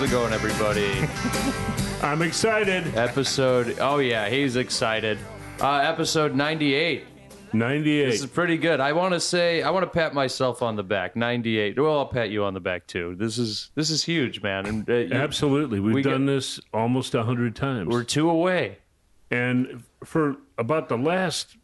[0.00, 1.06] How's it going, everybody?
[2.02, 2.96] I'm excited.
[2.96, 3.76] episode.
[3.80, 5.18] Oh yeah, he's excited.
[5.60, 7.04] Uh, episode 98.
[7.52, 8.06] 98.
[8.06, 8.80] This is pretty good.
[8.80, 11.16] I want to say I want to pat myself on the back.
[11.16, 11.78] 98.
[11.78, 13.14] Well, I'll pat you on the back too.
[13.14, 14.64] This is this is huge, man.
[14.64, 15.80] And uh, you- Absolutely.
[15.80, 17.90] We've we done this almost a hundred times.
[17.90, 18.78] we're two away.
[19.30, 21.58] and for about the last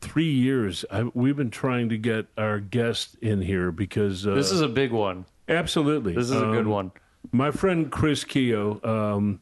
[0.00, 4.50] three years, I, we've been trying to get our guest in here because uh, This
[4.50, 5.26] is a big one.
[5.48, 6.92] Absolutely This is a good Um, one.
[7.32, 9.40] My friend Chris Keogh, um,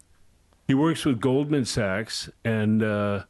[0.67, 3.25] he works with Goldman Sachs, and uh,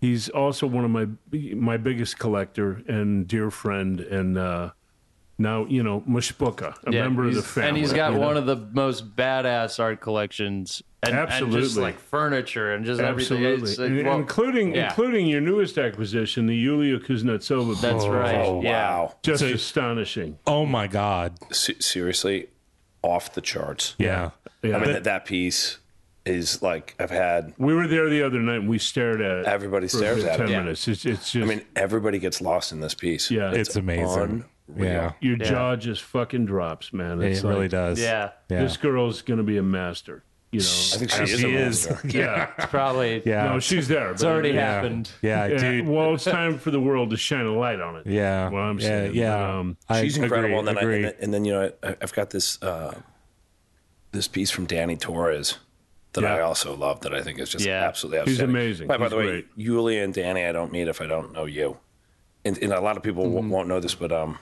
[0.00, 1.08] he's also one of my
[1.54, 4.70] my biggest collector and dear friend, and uh,
[5.38, 8.26] now you know Mushbuka, a member of the family, and he's got you know?
[8.26, 10.82] one of the most badass art collections.
[11.00, 11.82] And, And just Absolutely.
[11.82, 13.38] like furniture and just everything.
[13.44, 14.88] Absolutely, It's, like, well, including yeah.
[14.88, 17.66] including your newest acquisition, the Yulia Kuznetsova.
[17.68, 17.80] book.
[17.80, 18.34] That's right.
[18.34, 18.70] Oh yeah.
[18.96, 19.14] wow!
[19.22, 20.38] just So- astonishing.
[20.46, 21.38] Oh my God.
[21.54, 22.48] Se- seriously,
[23.02, 23.94] off the charts.
[23.98, 24.30] Yeah.
[24.62, 24.76] Yeah.
[24.76, 25.78] I mean that, that piece
[26.26, 27.54] is like I've had.
[27.58, 29.46] we were there the other night and we stared at it.
[29.46, 30.50] Everybody for stares at ten it.
[30.50, 30.58] Yeah.
[30.62, 30.88] minutes.
[30.88, 33.30] It's, it's just I mean, everybody gets lost in this piece.
[33.30, 34.44] yeah, It's amazing.
[34.68, 34.92] unreal.
[34.92, 35.12] Yeah.
[35.20, 35.44] your Yeah.
[35.44, 37.22] jaw just fucking drops, man.
[37.22, 38.00] It's It really does.
[38.00, 38.30] Yeah.
[38.50, 38.62] Yeah.
[38.64, 40.24] This girl's gonna be a master.
[40.50, 41.40] You know, I think she is.
[41.40, 41.88] She a is.
[42.14, 42.50] yeah.
[42.56, 43.22] It's probably.
[43.26, 43.44] yeah.
[43.52, 44.10] No, she's there.
[44.12, 44.72] It's already yeah.
[44.74, 45.10] happened.
[45.20, 45.86] Yeah, Yeah, dude.
[45.86, 48.06] well, it's time for the world to shine a light on it.
[48.06, 48.48] Yeah.
[48.48, 48.86] Well, I'm yeah.
[48.86, 49.36] saying, Yeah.
[49.36, 50.46] but, um, I She's incredible.
[50.46, 50.94] Agree, and then, I, agree.
[50.96, 52.94] and then, and then you know I, I've got this uh,
[54.12, 55.58] this piece from Danny Torres
[56.14, 57.02] that I also love.
[57.02, 57.84] That I think is just Yeah.
[57.86, 58.88] absolutely He's amazing.
[58.88, 59.46] By, by He's the way, great.
[59.56, 61.76] Yulia and Danny, I don't meet if I don't know you.
[62.46, 64.38] And, and a lot of people w- won't know this, but um,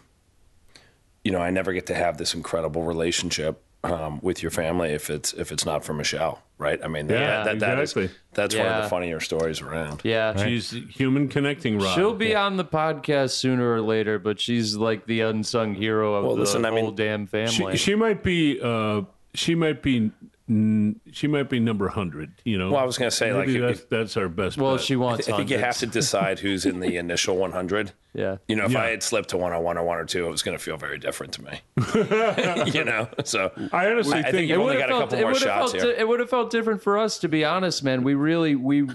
[1.25, 3.61] you know, I never get to have this incredible relationship
[3.93, 6.79] um, with your family if it's if it's not for Michelle, right?
[6.83, 8.17] I mean, Yeah, that, that, that is- exactly.
[8.35, 10.01] that's one of the funnier stories around.
[10.05, 10.37] Yeah.
[10.43, 11.95] she's human connecting rod.
[11.95, 16.25] She'll be on the podcast sooner or later, but she's like the unsung hero of
[16.25, 17.77] Well, the listen, I whole mean, damn family.
[17.77, 18.61] She, she might be.
[18.61, 19.03] Uh,
[19.35, 20.11] she might be.
[20.49, 22.33] She might be number hundred.
[22.45, 22.71] You know.
[22.71, 24.57] Well, I was gonna say, like, Maybe if- that's that's our best.
[24.59, 24.85] well, bet.
[24.85, 25.27] she wants.
[25.27, 27.93] To I think you have to decide who's in the initial 100.
[28.15, 28.37] Yeah.
[28.49, 28.81] You know, if Yeah.
[28.83, 31.43] I had slipped to 101 or 102, it was going to feel very different to
[31.43, 31.61] me.
[32.73, 35.19] you know, so I honestly I think, think you've only would have got a couple
[35.19, 35.85] It more would have shots felt.
[35.85, 35.95] here.
[35.99, 38.05] It would have felt different for us, to be honest, man.
[38.05, 38.89] We really, we,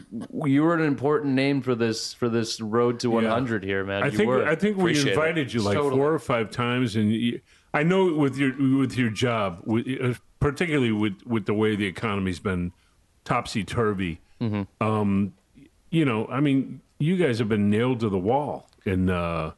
[0.46, 4.04] you were an important name for this for this road to 100 here, man.
[4.04, 4.48] I you think were.
[4.48, 5.14] I think we Appreciate it.
[5.14, 5.98] invited you like Totally.
[5.98, 7.42] four or five times, and you,
[7.74, 11.86] I know with your with your job, with, uh, particularly with with the way the
[11.86, 12.74] economy's been
[13.24, 14.20] topsy turvy.
[14.42, 14.64] Mm-hmm.
[14.86, 15.34] Um,
[15.90, 19.52] you know, I mean, you guys have been nailed to the wall in uh,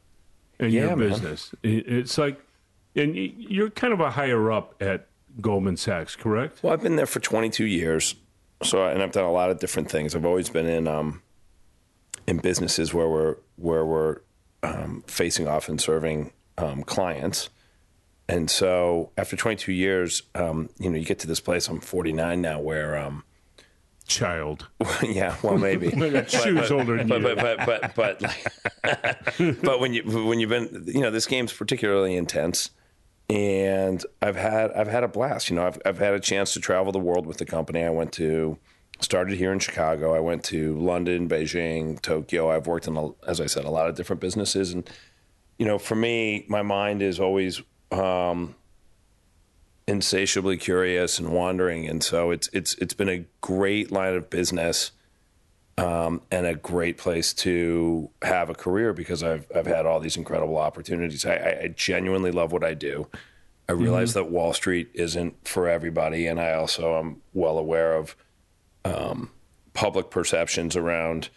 [0.60, 1.08] in Yeah, your man.
[1.08, 1.52] business.
[1.64, 2.40] It's like,
[2.94, 5.06] and you're kind of a higher up at
[5.40, 6.62] Goldman Sachs, correct?
[6.62, 8.14] Well, I've been there for 22 years,
[8.62, 10.14] so and I've done a lot of different things.
[10.14, 11.22] I've always been in um,
[12.26, 14.18] in businesses where we're where we're
[14.62, 17.48] um, facing off and serving um, clients.
[18.28, 21.68] And so, after 22 years, um, you know, you get to this place.
[21.68, 23.22] I'm 49 now, where um,
[24.06, 24.68] Child,
[25.02, 25.88] yeah, well, maybe.
[26.10, 27.34] Got shoes older than but you.
[27.34, 31.54] but but but but like, but when you when you've been you know this game's
[31.54, 32.70] particularly intense
[33.30, 36.60] and I've had I've had a blast you know I've I've had a chance to
[36.60, 38.58] travel the world with the company I went to
[39.00, 43.40] started here in Chicago I went to London Beijing Tokyo I've worked in a, as
[43.40, 44.88] I said a lot of different businesses and
[45.58, 48.54] you know for me my mind is always um
[49.86, 54.92] insatiably curious and wandering and so it's it's it's been a great line of business
[55.76, 60.16] um, and a great place to have a career because I've I've had all these
[60.16, 61.26] incredible opportunities.
[61.26, 63.08] I, I, genuinely love what I do.
[63.68, 68.14] I realize that Wall Street isn't for everybody, and I also am well aware of
[68.84, 69.30] um,
[69.72, 71.30] public perceptions around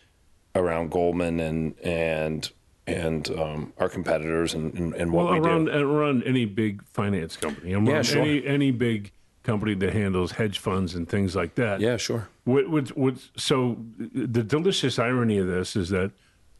[0.54, 2.52] around Goldman and and
[2.88, 5.72] and um, our competitors and, and, and what Well, we around do.
[5.74, 8.22] around any big finance company, around Yeah, sure.
[8.22, 9.12] any any big
[9.44, 11.80] company that handles hedge funds and things like that.
[11.80, 12.28] Yeah, sure.
[12.46, 16.12] What, what, what, so the delicious irony of this is that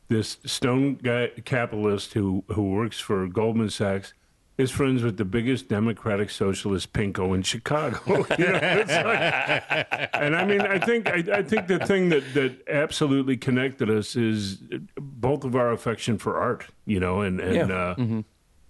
[0.10, 4.14] this stone guy capitalist who who works for Goldman Sachs
[4.58, 8.00] is friends with the biggest democratic socialist pinko in Chicago.
[8.38, 12.68] You know, like- and I mean, I think I, I think the thing that that
[12.68, 14.62] absolutely connected us is
[14.96, 16.68] both of our affection for art.
[16.86, 17.70] You know, and and.
[17.70, 17.76] Yeah.
[17.76, 18.22] Uh,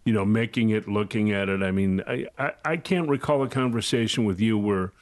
[0.05, 1.61] you know, making it, looking at it.
[1.61, 4.93] I mean, I, I, I can't recall a conversation with you where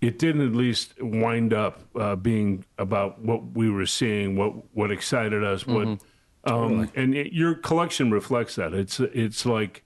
[0.00, 4.90] it didn't at least wind up uh, being about what we were seeing, what what
[4.90, 6.00] excited us, what,
[6.42, 8.74] um, and it, your collection reflects that.
[8.74, 9.84] It's it's like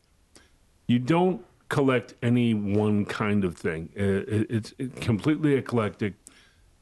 [0.87, 3.91] you don't collect any one kind of thing.
[3.99, 6.15] Uh, it, it's completely eclectic.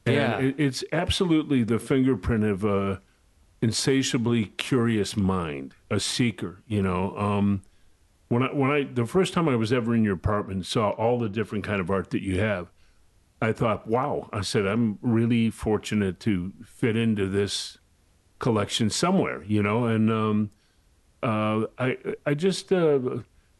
[0.05, 0.37] And Yeah.
[0.39, 3.01] it, it's absolutely the fingerprint of a
[3.61, 6.61] insatiably curious mind, a seeker.
[6.67, 7.63] You know, um,
[8.27, 10.91] when I when I the first time I was ever in your apartment and saw
[10.91, 12.71] all the different kind of art that you have,
[13.41, 14.29] I thought, wow.
[14.31, 17.79] I said, I'm really fortunate to fit into this
[18.37, 19.85] collection somewhere, you know.
[19.85, 20.51] And um,
[21.23, 22.99] uh, I I just uh,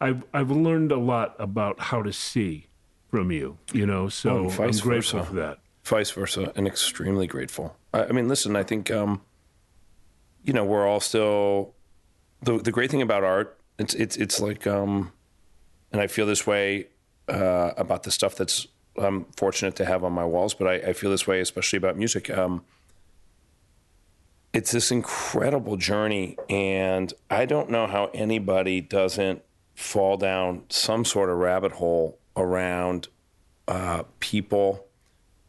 [0.01, 2.68] I've I've learned a lot about how to see
[3.09, 4.09] from you, you know.
[4.09, 5.30] So Oh, I'm vice grateful versa.
[5.30, 5.57] for that.
[5.83, 7.75] vice versa, and extremely grateful.
[7.94, 9.21] I, I mean, listen, I think, um,
[10.44, 11.74] you know, we're all still
[12.42, 13.57] the the great thing about art.
[13.80, 15.12] It's it's it's like, um,
[15.92, 16.88] and I feel this way
[17.30, 20.94] uh, about the stuff that's I'm fortunate to have on my walls, but I, I
[20.94, 22.30] feel this way especially about music.
[22.30, 22.63] Um,
[24.53, 29.42] it's this incredible journey, and I don't know how anybody doesn't
[29.75, 33.07] fall down some sort of rabbit hole around
[33.68, 34.88] uh, people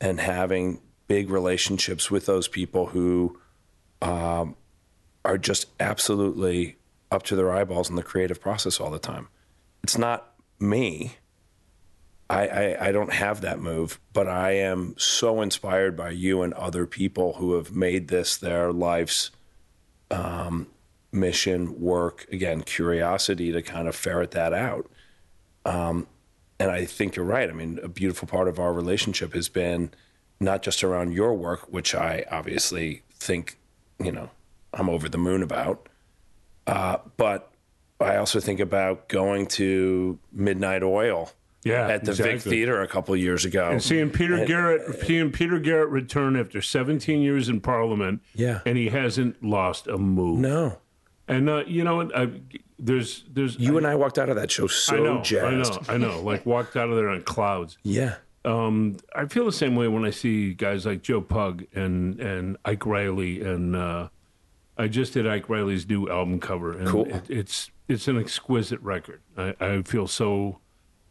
[0.01, 3.39] and having big relationships with those people who
[4.03, 4.57] um,
[5.25, 6.77] are just absolutely
[7.11, 9.29] up to their eyeballs in the creative process all the time.
[9.83, 11.17] It's not me.
[12.29, 16.53] I, I, I don't have that move, but I am so inspired by you and
[16.55, 19.31] other people who have made this their life's
[20.11, 20.67] um,
[21.17, 24.89] mission, work, again, curiosity to kind of ferret that out.
[25.65, 26.07] Um,
[26.61, 27.49] and I think you're right.
[27.51, 29.91] I mean, a beautiful part of our relationship has been
[30.41, 33.59] not just around your work, which I obviously think,
[33.99, 34.31] you know,
[34.73, 35.89] I'm over the moon about,
[36.67, 37.51] uh, but
[38.01, 41.31] I also think about going to Midnight Oil
[41.65, 42.43] Yeah, at the Vic.
[42.43, 43.71] Theater a couple of years ago.
[43.71, 48.61] And seeing Peter Garrett, seeing Peter Garrett return after 17 years in Parliament, Yeah.
[48.67, 50.39] and he hasn't lost a move.
[50.41, 50.79] no,
[51.29, 52.17] And uh, you know, what?
[52.17, 52.29] I,
[52.79, 55.73] there's, there's, you and I walked out of that show so I know, jazzed.
[55.89, 56.21] I know, I know.
[56.23, 57.79] Like walked out of there on clouds.
[57.83, 62.21] Yeah, Um, I feel the same way when I see guys like Joe Pug and
[62.21, 64.09] and Ike Reilly, and uh,
[64.79, 67.07] I just did Ike Reilly's new album cover, and Cool.
[67.07, 69.21] it, it's it's an exquisite record.
[69.37, 70.59] I, I feel so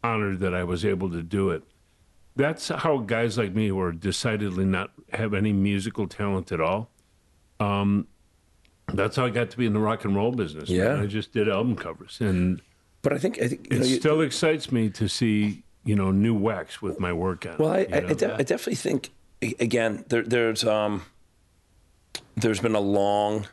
[0.04, 1.62] honored that I was able to do it.
[2.36, 6.90] That's how guys like me, who are decidedly not have any musical talent at all,
[7.60, 8.06] um,
[8.92, 10.68] that's how I got to be in the rock and roll business.
[10.70, 10.78] man.
[10.78, 11.02] Yeah.
[11.02, 12.60] I just did album covers, and
[13.02, 16.10] but I think I think it know, you- still excites me to see you know
[16.10, 17.52] new wax with my work on.
[17.52, 17.96] it, Well, I, I.
[18.08, 19.10] I, de- I definitely think
[19.60, 21.02] again there, there's um,
[22.36, 23.46] there's been a long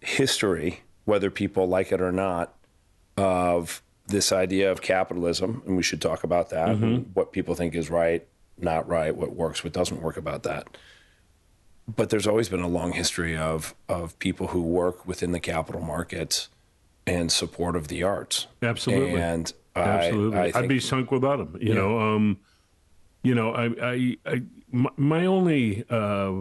[0.00, 2.54] history, whether people like it or not,
[3.16, 6.68] of this idea of capitalism, and we should talk about that.
[6.68, 8.26] and what people think is right,
[8.58, 10.68] not right, what works, what doesn't work about that.
[11.94, 15.80] But there's always been a long history of of people who work within the capital
[15.80, 16.48] markets
[17.06, 18.48] and support of the arts.
[18.62, 19.20] Absolutely.
[19.20, 21.56] and I- Absolutely, I, I'd be sunk without them.
[21.62, 22.38] You know, um,
[23.22, 24.42] you know, I, I, I
[24.72, 26.32] my, my only, uh,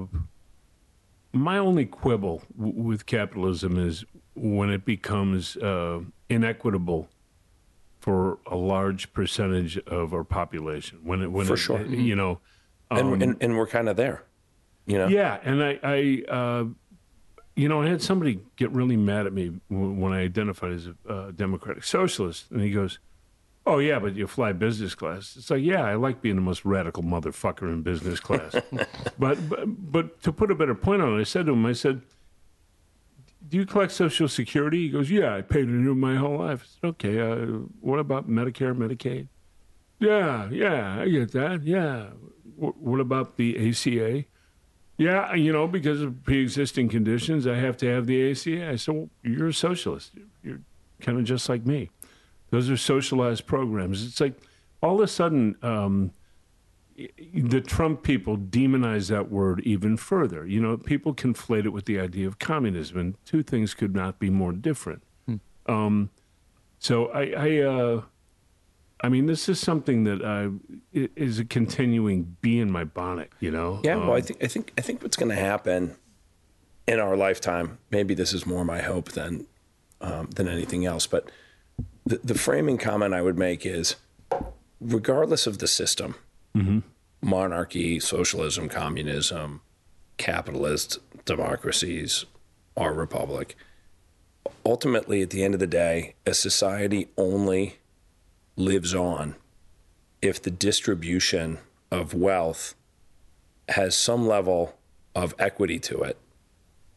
[1.33, 4.06] my only quibble w- with capitalism is
[4.36, 6.00] when it becomes uh,
[6.30, 7.09] inequitable
[8.00, 11.00] for a large percentage of our population.
[11.03, 11.86] When it, when For it, sure.
[11.86, 12.39] you know,
[12.89, 14.24] and, and and we're kind of there,
[14.86, 15.08] you know.
[15.08, 16.66] yeah, and I, I uh,
[17.56, 20.96] you know, I had somebody get really mad at me when I identified as a
[21.12, 23.00] uh, democratic socialist, and he goes,
[23.66, 26.66] "Oh yeah, but you fly business class." It's like, yeah, I like being the most
[26.66, 28.56] radical motherfucker in business class,
[29.20, 31.74] but, but but to put a better point on it, I said to him, I
[31.74, 32.02] said.
[33.48, 34.80] Do you collect Social Security?
[34.88, 36.63] He goes, Yeah, I paid into it my whole life.
[36.63, 39.27] I said, Okay, uh, what about Medicare, Medicaid?
[40.00, 41.62] Yeah, yeah, I get that.
[41.63, 42.08] Yeah.
[42.56, 44.25] W- what about the ACA?
[44.98, 48.70] Yeah, you know, because of pre-existing conditions, I have to have the ACA.
[48.70, 50.12] I said, well, you're a socialist.
[50.42, 50.62] You're
[51.02, 51.90] kind of just like me.
[52.50, 54.06] Those are socialized programs.
[54.06, 54.36] It's like
[54.82, 56.12] all of a sudden, um,
[57.34, 60.46] the Trump people demonize that word even further.
[60.46, 64.18] You know, people conflate it with the idea of communism, and two things could not
[64.18, 65.04] be more different.
[65.68, 66.10] Um,
[66.80, 68.02] so I, I, uh,
[69.05, 73.29] I mean, this is something that i- is a continuing bee in my bonnet.
[73.39, 75.95] You know, Yeah, well, I Um, think I think I think what's going to happen
[76.88, 77.77] in our lifetime.
[77.91, 79.45] Maybe this is more my hope than
[80.01, 81.05] um, than anything else.
[81.07, 81.29] But
[82.05, 83.95] the, the framing comment I would make is,
[84.81, 86.15] regardless of the system,
[87.21, 89.62] monarchy, socialism, communism,
[90.17, 92.25] capitalist democracies,
[92.77, 93.55] our republic.
[94.65, 97.77] Ultimately, at the end of the day, a society only
[98.55, 99.35] lives on
[100.21, 101.59] if the distribution
[101.91, 102.75] of wealth
[103.69, 104.77] has some level
[105.13, 106.17] of equity to it.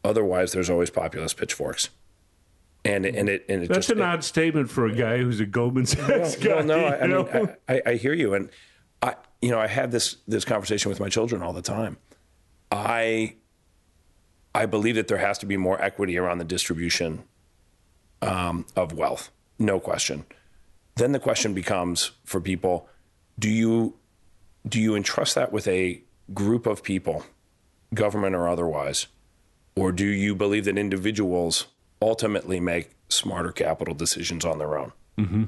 [0.05, 1.91] Otherwise, there's always populist pitchforks.
[2.85, 5.41] And it, and it and it That's just an odd statement for a guy who's
[5.41, 6.57] a Goldman Sachs guy.
[6.57, 7.49] well, no, I, I mean.
[7.69, 8.51] I, I, I hear you, and
[9.03, 11.99] I, you know, I have this this conversation with my children all the time.
[12.71, 13.35] I,
[14.55, 17.25] I believe that there has to be more equity around the distribution
[18.23, 20.25] um, of wealth, no question.
[20.99, 22.89] Then the question becomes for people:
[23.39, 23.95] Do you
[24.69, 26.03] do you entrust that with a
[26.35, 27.25] group of people,
[27.95, 29.07] government or otherwise,
[29.77, 31.69] or do you believe that individuals
[32.03, 34.93] ultimately make smarter capital decisions on their own?
[35.17, 35.45] Mm-hmm.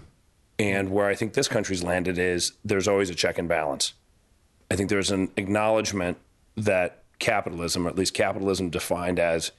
[0.59, 3.95] And where I think this country's landed is there's always a check and balance.
[4.71, 6.19] I think there's an acknowledgement
[6.57, 9.53] that capitalism, or at least capitalism defined as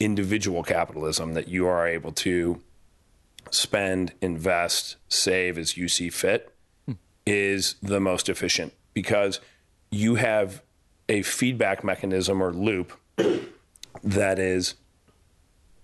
[0.00, 2.60] individual capitalism, that you are able to
[3.50, 6.52] spend, invest, save as you see fit,
[7.26, 9.40] is the most efficient because
[9.90, 10.62] you have
[11.08, 12.92] a feedback mechanism or loop
[14.02, 14.74] that is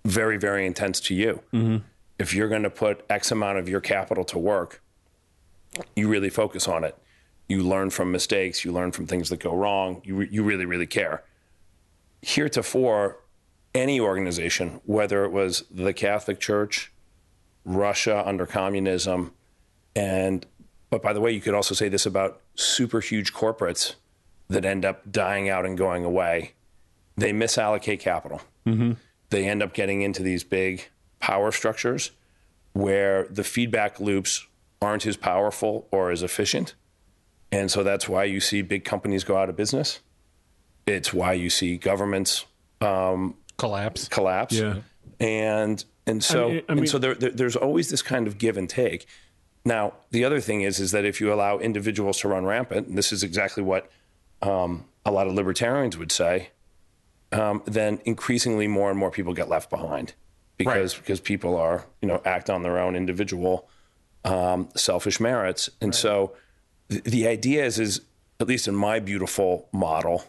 [0.05, 1.43] very, very intense to you.
[1.53, 1.79] Mm-hmm.
[2.19, 4.83] If you're going to put X amount of your capital to work,
[5.97, 6.97] you really focus on it.
[7.49, 8.65] You learn from mistakes.
[8.65, 10.03] You learn from things that go wrong.
[10.05, 11.25] You, re- you really, really care.
[12.23, 13.21] Heretofore,
[13.75, 16.93] any organization, whether it was the Catholic Church,
[17.65, 19.33] Russia under communism,
[19.95, 20.47] and
[20.91, 23.95] but by the way, you could also say this about super huge corporates
[24.49, 26.53] that end up dying out and going away.
[27.17, 28.43] They misallocate capital.
[28.67, 28.93] Mm-hmm.
[29.31, 30.89] They end up getting into these big
[31.21, 32.11] power structures
[32.73, 34.47] where the feedback loops
[34.83, 36.75] aren't as powerful or as efficient.
[37.53, 40.01] And so that's why you see big companies go out of business.
[40.87, 42.47] It's why you see governments
[42.81, 44.09] um, Collapse.
[44.09, 44.55] collapse.
[44.55, 44.77] Yeah.
[45.21, 48.27] And and so I mean- I mean- and so there, there, there's always this kind
[48.27, 49.07] of give and take.
[49.65, 52.97] Now the other thing is is that if you allow individuals to run rampant, and
[52.99, 53.91] this is exactly what
[54.43, 56.51] um, a lot of libertarians would say,
[57.33, 60.15] um, then increasingly more and more people get left behind
[60.57, 63.69] because because people are you know act on their own individual
[64.25, 66.33] um, selfish merits, and so
[66.89, 68.01] the, the idea is is
[68.41, 70.25] at least in my beautiful model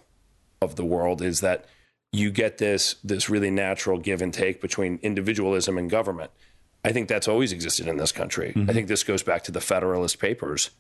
[0.62, 1.66] of the world is that
[2.12, 6.32] you get this this really natural give and take between individualism and government.
[6.84, 8.53] I think that's always existed in this country.
[8.56, 8.70] Mm-hmm.
[8.70, 10.72] I think this goes back to the Federalist Papers.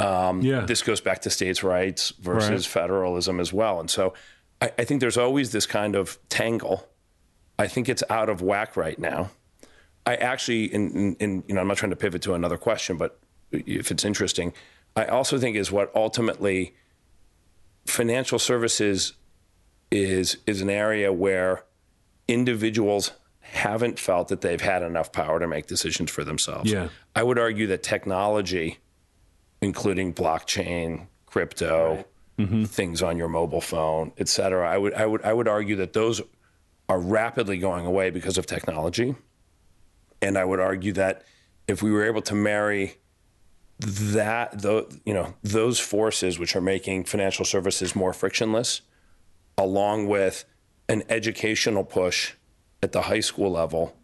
[0.00, 0.60] Um, yeah.
[0.60, 2.82] This goes back to states' rights versus Right.
[2.82, 3.80] federalism as well.
[3.80, 4.14] And so
[4.60, 6.88] I, I think there's always this kind of tangle.
[7.58, 9.30] I think it's out of whack right now.
[10.06, 12.96] I actually, in, in, in you know, I'm not trying to pivot to another question,
[12.96, 13.18] but
[13.50, 14.52] if it's interesting,
[14.96, 16.74] I also think is what ultimately
[17.86, 19.14] financial services
[19.90, 21.64] is is an area where
[22.26, 26.70] individuals haven't felt that they've had enough power to make decisions for themselves.
[26.70, 26.88] Yeah.
[27.16, 28.78] I would argue that technology,
[29.62, 32.04] including blockchain, crypto,
[32.38, 32.64] mm-hmm.
[32.64, 35.94] things on your mobile phone, et cetera, I would I would I would argue that
[35.94, 36.20] those
[36.88, 39.14] are rapidly going away because of technology.
[40.20, 41.22] And I would argue that
[41.66, 42.96] if we were able to marry
[43.78, 48.80] that, the, you know, those forces which are making financial services more frictionless,
[49.58, 50.44] along with
[50.88, 52.32] an educational push
[52.82, 53.94] at the high school level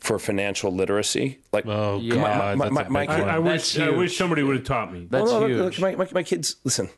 [0.00, 2.14] for financial literacy, like Oh Yeah.
[2.16, 3.28] God, My- that's my- my- big I, one.
[3.28, 5.06] I That's wish I wish somebody would have taught me.
[5.08, 5.78] That's Well, no, huge.
[5.78, 6.88] look, my, my, my kids, listen,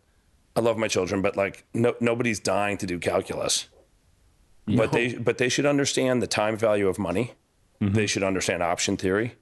[0.56, 3.68] I love my children, but like no, nobody's dying to do calculus.
[4.66, 7.34] But they but they should understand the time value of money.
[7.82, 7.92] Mm-hmm.
[7.94, 9.34] They should understand option theory.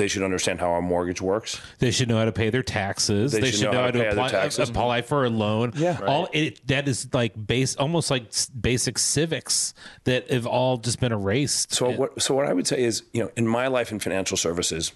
[0.00, 1.60] They should understand how a mortgage works.
[1.78, 3.32] They should know how to pay their taxes.
[3.32, 4.70] They, should, know, how to, pay apply, taxes.
[4.70, 5.74] apply for a loan.
[5.76, 6.00] Yeah.
[6.06, 11.12] all it, that is like base, almost like basic civics that have all just been
[11.12, 11.74] erased.
[11.74, 14.38] So what so what I would say is, you know, in my life in financial
[14.38, 14.92] services,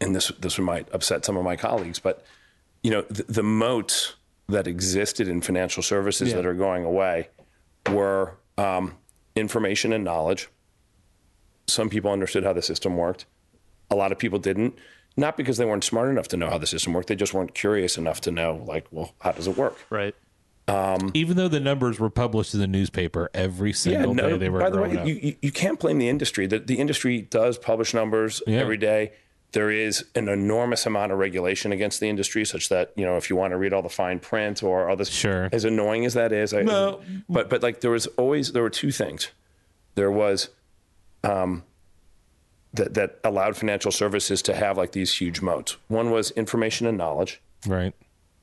[0.00, 2.24] and this this might upset some of my colleagues, but
[2.82, 4.14] you know, the, the moats
[4.48, 7.28] that existed in financial services that are going away
[7.90, 8.96] were um,
[9.36, 10.48] information and knowledge.
[11.66, 13.26] Some people understood how the system worked.
[13.92, 14.76] A lot of people didn't.
[15.16, 17.08] Not because they weren't smart enough to know how the system worked.
[17.08, 19.76] They just weren't curious enough to know, like, well, how does it work?
[19.90, 20.14] right.
[21.12, 24.70] Even though the numbers were published in the newspaper every single day they were by
[24.70, 25.06] the way, up.
[25.06, 26.46] you, you, you can't blame the industry.
[26.46, 28.60] The, the industry does publish numbers Yeah.
[28.60, 29.12] every day.
[29.50, 33.28] There is an enormous amount of regulation against the industry, such that you know if
[33.28, 35.50] you want to read all the fine print or all this, Sure.
[35.52, 37.02] as annoying as that is, I, No.
[37.28, 39.30] but but like there was always there were two things.
[39.94, 40.48] There was
[41.22, 41.64] um,
[42.74, 45.76] that that allowed financial services to have like these huge moats.
[45.88, 47.94] One was information and knowledge, right,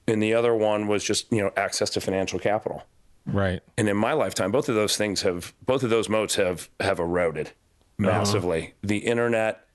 [0.08, 2.84] and the other one was just you know access to financial capital.
[3.26, 3.62] Right.
[3.78, 6.98] and in my lifetime both of those things have both of those moats have have
[7.00, 7.52] eroded
[8.00, 8.74] massively.
[8.82, 9.68] The internet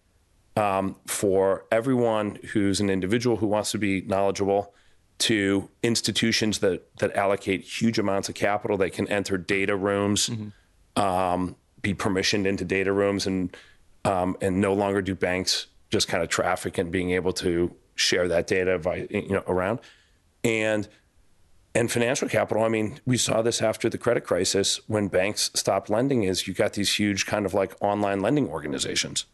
[0.57, 4.73] um, for everyone who's an individual who wants to be knowledgeable
[5.19, 10.31] to institutions that that allocate huge amounts of capital they can enter data rooms
[10.97, 13.57] um, be permissioned into data rooms and
[14.05, 18.27] um, and no longer do banks just kind of traffic and being able to share
[18.29, 19.79] that data by you know around
[20.43, 20.89] and
[21.77, 25.89] and financial capital i mean we saw this after the credit crisis when banks stopped
[25.89, 29.27] lending is you got these huge kind of like online lending organizations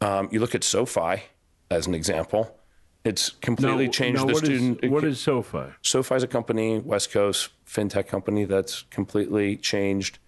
[0.00, 1.22] um, you look at sofi
[1.70, 2.58] as an example.
[3.04, 4.90] It's completely changed now the what is- student.
[4.92, 5.72] what is SoFi?
[5.82, 10.18] SoFi is a company, West Coast fintech company that's completely changed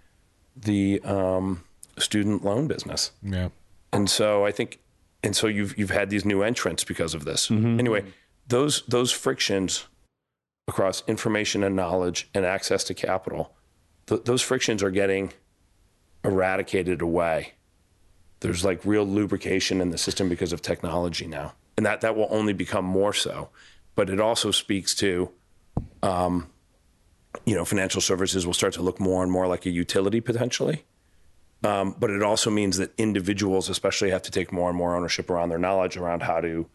[0.57, 1.65] the um,
[1.99, 3.13] student loan business.
[3.23, 3.49] Yeah.
[3.95, 4.81] And so I think,
[5.23, 7.51] and so you've you've had these new entrants because of this.
[7.51, 8.05] Anyway,
[8.49, 9.87] those those frictions
[10.67, 13.55] across information and knowledge and access to capital,
[14.07, 15.33] th- those frictions are getting
[16.25, 17.53] eradicated away.
[18.41, 22.29] There's like real lubrication in the system because of technology now, and that that will
[22.31, 23.51] only become more so.
[23.95, 25.31] But it also speaks to,
[26.03, 26.51] um,
[27.45, 30.85] you know, financial services will start to look more and more like a utility potentially.
[31.63, 35.31] Um, but it also means that individuals, especially, have to take more and more ownership
[35.31, 36.67] around their knowledge around how to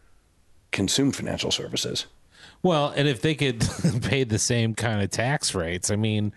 [0.72, 2.06] consume financial services.
[2.62, 3.60] Well, and if they could
[4.02, 6.32] pay the same kind of tax rates, I mean,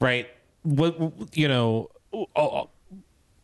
[0.00, 0.28] right?
[0.62, 0.96] What
[1.34, 2.70] you know, oh,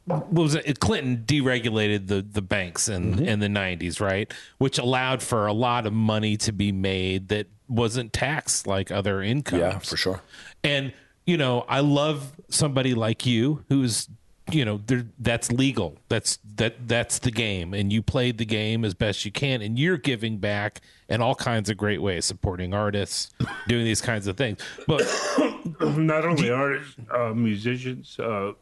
[0.05, 0.81] what was it?
[0.81, 3.25] Clinton deregulated the the banks in mm-hmm.
[3.25, 4.33] in the '90s, right?
[4.59, 9.23] Which allowed for a lot of money to be made that wasn't taxed like other
[9.23, 9.61] income.
[9.61, 10.23] Yeah, for sure.
[10.65, 10.93] And
[11.27, 14.09] you know, I love somebody like you who's
[14.51, 15.97] you know there that's legal.
[16.09, 19.79] That's that that's the game, and you played the game as best you can, and
[19.79, 23.31] you're giving back in all kinds of great ways, supporting artists,
[23.69, 24.61] doing these kinds of things.
[24.87, 25.03] But
[25.81, 28.53] Not only artists, uh, musicians, uh,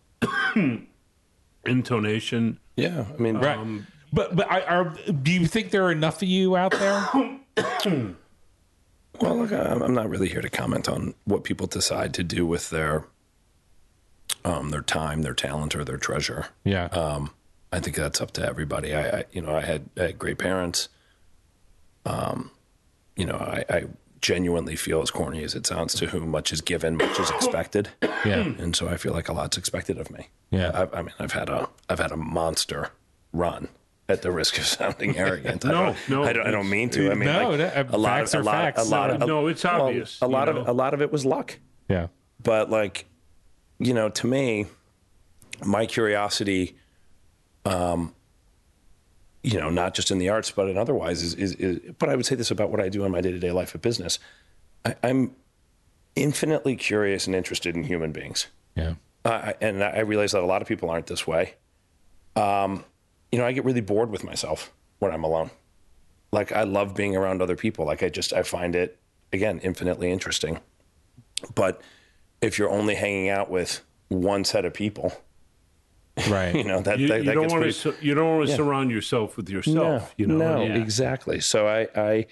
[1.67, 2.59] intonation.
[2.77, 3.83] Yeah, I mean, right,
[4.13, 7.09] but but I, are do you think there are enough of you out there?
[9.21, 12.47] well, look, I'm I'm not really here to comment on what people decide to do
[12.47, 13.05] with their
[14.45, 16.47] um, their time, their talent, or their treasure.
[16.65, 17.31] Yeah, Um,
[17.73, 18.95] I think that's up to everybody.
[18.95, 20.89] I, I you know, I had, I had great parents.
[22.07, 22.51] Um,
[23.17, 23.85] you know, I, I
[24.21, 27.89] genuinely feel, as corny as it sounds, to whom much is given, much is expected.
[28.03, 30.29] yeah, and so I feel like a lot's expected of me.
[30.51, 30.87] Yeah.
[30.93, 32.91] I, I mean, I've had a I've had a monster
[33.33, 33.69] run.
[34.09, 36.91] At the risk of sounding arrogant, I No, don't, no, I don't, I don't mean
[36.91, 37.13] to.
[37.13, 38.81] I mean, No, like, that- a lot, facts of, are a lot, facts.
[38.81, 41.13] a lot, of, No, it's well, obvious, a you lot of a lot of it
[41.13, 42.09] was luck, yeah,
[42.43, 43.05] but like,
[43.80, 44.66] you know, to me,
[45.64, 46.76] my curiosity,
[47.64, 48.14] um,
[49.43, 52.14] you know, not just in the arts but in otherwise is, is, is but I
[52.14, 54.19] would say this about what I do in my day to day life of business.
[54.84, 55.34] I, I'm
[56.14, 58.47] infinitely curious and interested in human beings.
[58.76, 58.95] yeah.
[59.23, 61.56] Uh, and I realize that a lot of people aren't this way.
[62.36, 62.84] Um,
[63.30, 65.50] you know, I get really bored with myself when I'm alone.
[66.32, 67.84] Like I love being around other people.
[67.84, 68.99] Like I just I find it
[69.30, 70.60] again infinitely interesting.
[71.54, 71.82] But
[72.41, 75.13] if you're only hanging out with one set of people,
[76.29, 76.55] Right.
[76.55, 77.79] you know that You, that, you that don't want pretty.
[77.81, 77.95] to.
[78.05, 80.13] You don't want to surround yourself with yourself.
[80.17, 80.37] you know.
[80.37, 80.75] no, Yeah.
[80.76, 81.41] exactly.
[81.41, 82.26] So I, I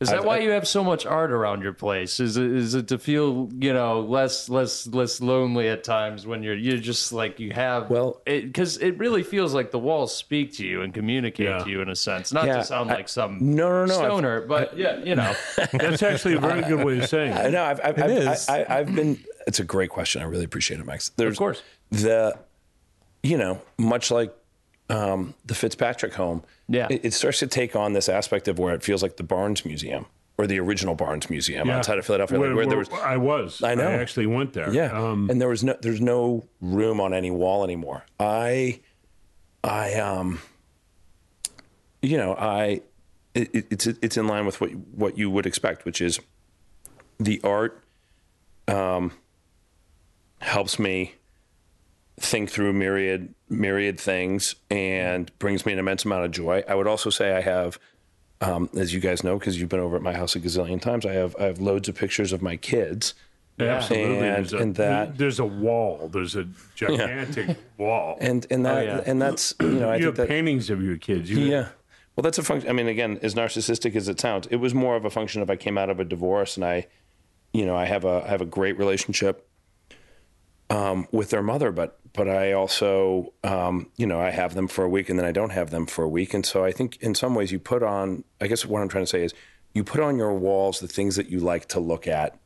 [0.00, 2.18] Is that why you have so much art around your place?
[2.18, 6.42] Is it, is it to feel you know less less less lonely at times when
[6.42, 10.54] you're you're just like you have Well- because it, really feels like the walls speak
[10.54, 11.58] to you and communicate Yeah.
[11.62, 12.32] to you in a sense.
[12.32, 15.14] Not Yeah, to sound I- like some No, no, no, I've- stoner, but yeah, you
[15.14, 15.32] know.
[15.72, 17.52] That's actually a very good way of saying it.
[17.52, 18.28] know I've, I've, I've.
[18.48, 19.22] I, I, I've been.
[19.46, 20.22] It's a great question.
[20.22, 21.10] I really appreciate it, Max.
[21.16, 21.62] There's, Of course.
[21.90, 22.38] The,
[23.22, 24.34] you know, much like
[24.88, 26.42] um, the Fitzpatrick home.
[26.68, 26.86] Yeah.
[26.90, 29.64] It, it starts to take on this aspect of where it feels like the Barnes
[29.64, 30.06] Museum
[30.38, 31.78] or the original Barnes Museum Yeah.
[31.78, 32.88] outside of Philadelphia, like Where, where there was.
[32.90, 33.62] I was.
[33.62, 33.88] I know.
[33.88, 34.72] I actually went there.
[34.72, 38.04] Yeah, Um, and there was no, there's no room on any wall anymore.
[38.18, 38.80] I,
[39.62, 40.40] I, um,
[42.00, 42.80] you know, I,
[43.34, 46.18] it, it- it's it's in line with what what you would expect, which is
[47.18, 47.82] the art,
[48.68, 49.12] um,
[50.42, 51.14] helps me
[52.20, 56.62] think through myriad myriad things and brings me an immense amount of joy.
[56.68, 57.78] I would also say I have.
[58.40, 61.06] Um, as you guys know, because you've been over at my house a gazillion times,
[61.06, 63.14] I have I have loads of pictures of my kids.
[63.60, 64.16] absolutely.
[64.26, 66.08] And- there's, a, and that- there's a wall.
[66.12, 68.16] There's a gigantic wall.
[68.20, 69.00] and and that yeah.
[69.06, 71.30] and that's you know I you think have that paintings of your kids.
[71.30, 71.68] You, yeah.
[72.16, 72.68] Well, that's a function.
[72.68, 75.48] I mean, again, as narcissistic as it sounds, it was more of a function of
[75.48, 76.88] I came out of a divorce and I,
[77.54, 79.48] you know, I have a I have a great relationship
[80.72, 84.84] um, with their mother, but but I also, um, you know, I have them for
[84.84, 86.96] a week and then I don't have them for a week, and so I think
[87.00, 88.24] in some ways you put on.
[88.40, 89.34] I guess what I'm trying to say is
[89.74, 92.38] you put on your walls the things that you like to look at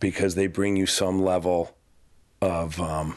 [0.00, 1.74] because they bring you some level
[2.40, 3.16] of um,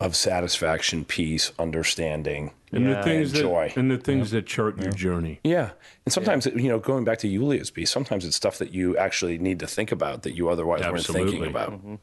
[0.00, 2.52] of satisfaction, peace, understanding.
[2.72, 3.72] and the Yeah, things that joy.
[3.76, 5.40] and the things that chart your journey.
[5.42, 5.70] Yeah.
[6.06, 9.38] And sometimes, you know, going back to Julia's piece, sometimes it's stuff that you actually
[9.38, 11.72] need to think about that you otherwise weren't thinking about.
[11.72, 11.94] Mm-hmm.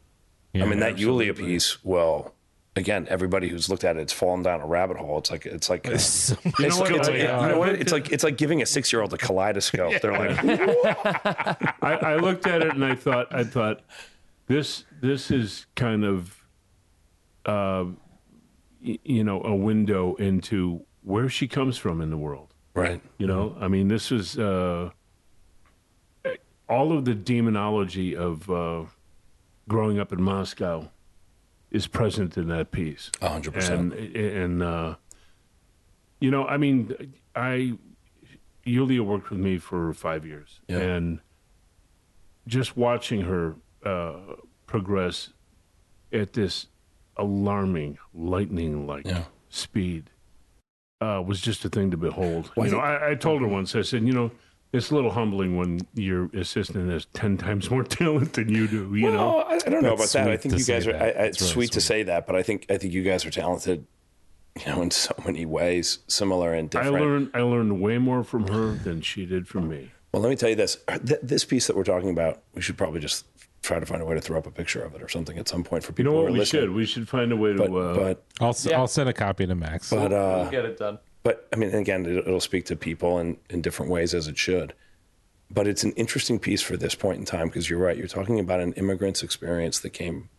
[0.63, 1.25] I mean, that absolutely.
[1.27, 2.33] Julia piece, well,
[2.75, 5.17] again, everybody who's looked at it, it's fallen down a rabbit hole.
[5.19, 6.91] It's like, it's like, it's, You know it's, what?
[6.91, 7.69] it's, I- you know what?
[7.69, 9.93] It's like, it's like giving a six year old a kaleidoscope.
[10.01, 10.43] They're like,
[11.81, 13.81] I, I looked at it and I thought, I thought,
[14.47, 16.43] this this is kind of,
[17.45, 17.85] uh,
[18.85, 22.53] y- you know, a window into where she comes from in the world.
[22.75, 23.01] Right.
[23.17, 24.91] You know, I mean, this is uh,
[26.67, 28.83] all of the demonology of uh,
[29.67, 30.89] growing up in Moscow
[31.71, 33.11] is present in that piece.
[33.21, 33.93] Hundred And percent.
[34.15, 34.95] and uh,
[36.19, 37.73] you know, I mean, I
[38.63, 40.79] Yulia worked with me for five years, Yeah.
[40.79, 41.19] and
[42.47, 45.29] just watching her uh, progress
[46.11, 46.67] at this
[47.17, 49.25] alarming, lightning-like Yeah.
[49.49, 50.09] speed
[51.01, 52.51] uh, was just a thing to behold.
[52.55, 53.75] Well, you know, I, I told her once.
[53.75, 54.31] I said, you know.
[54.75, 58.93] It's a little humbling when your assistant has ten times more talent than you do.
[58.95, 60.29] You know, Well, I, I don't know about that.
[60.29, 60.95] I think you guys are.
[60.95, 61.87] I, I, it's really sweet to sweet.
[61.87, 63.85] say that, but I think I think you guys are talented.
[64.65, 68.23] You know, in so many ways, similar and different I learned I learned way more
[68.23, 69.91] from her than she did from me.
[70.13, 72.77] Well, let me tell you this: Th- this piece that we're talking about, we should
[72.77, 73.25] probably just
[73.63, 75.47] try to find a way to throw up a picture of it or something at
[75.49, 76.61] some point for people You people know who what are we listening.
[76.63, 76.71] should?
[76.71, 77.57] We should find a way to.
[77.57, 78.79] But uh, but I'll s Yeah.
[78.79, 79.89] will send a copy to Max.
[79.89, 80.99] but uh, We'll get it done.
[81.25, 84.37] But I mean, again, it, it'll speak to people in in different ways as it
[84.37, 84.73] should.
[85.51, 87.97] But it's an interesting piece for this point in time because you're right.
[87.97, 90.29] You're talking about an immigrant's experience that came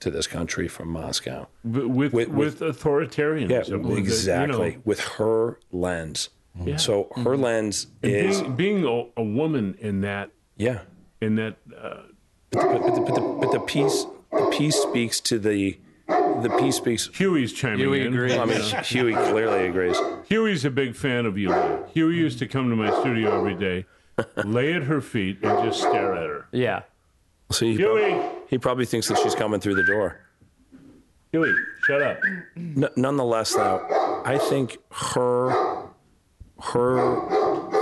[0.00, 1.48] to this country from Moscow.
[1.70, 3.50] w- with with- with, authoritarianism.
[3.50, 4.68] Yeah, exactly.
[4.70, 6.28] you know, With her lens.
[6.62, 6.76] Yeah.
[6.76, 10.80] So her lens and is being, being a, a woman in that yeah.
[11.20, 12.02] in that uh,
[12.50, 15.78] But, but, the, but, the, but the piece the piece speaks to the
[16.42, 17.08] the piece speaks.
[17.14, 18.12] Huey's chiming Huey in.
[18.14, 18.36] agrees.
[18.36, 19.96] I mean, Huey clearly agrees.
[20.28, 21.52] Huey's a big fan of you.
[21.92, 23.86] Huey used to come to my studio every day,
[24.44, 26.46] lay at her feet, and just stare at her.
[26.52, 26.82] Yeah.
[27.50, 30.20] So he, Huey, he probably thinks that she's coming through the door.
[31.32, 31.52] Huey,
[31.86, 32.18] shut up.
[32.56, 35.88] N- nonetheless, though, I think her
[36.60, 37.20] her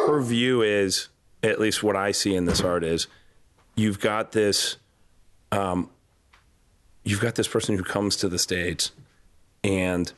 [0.07, 1.09] her view is
[1.43, 3.07] at least what I see in this art is
[3.77, 4.77] you've got this
[5.53, 5.91] um,
[7.05, 8.91] you've got this person who comes to the stage
[9.65, 10.13] and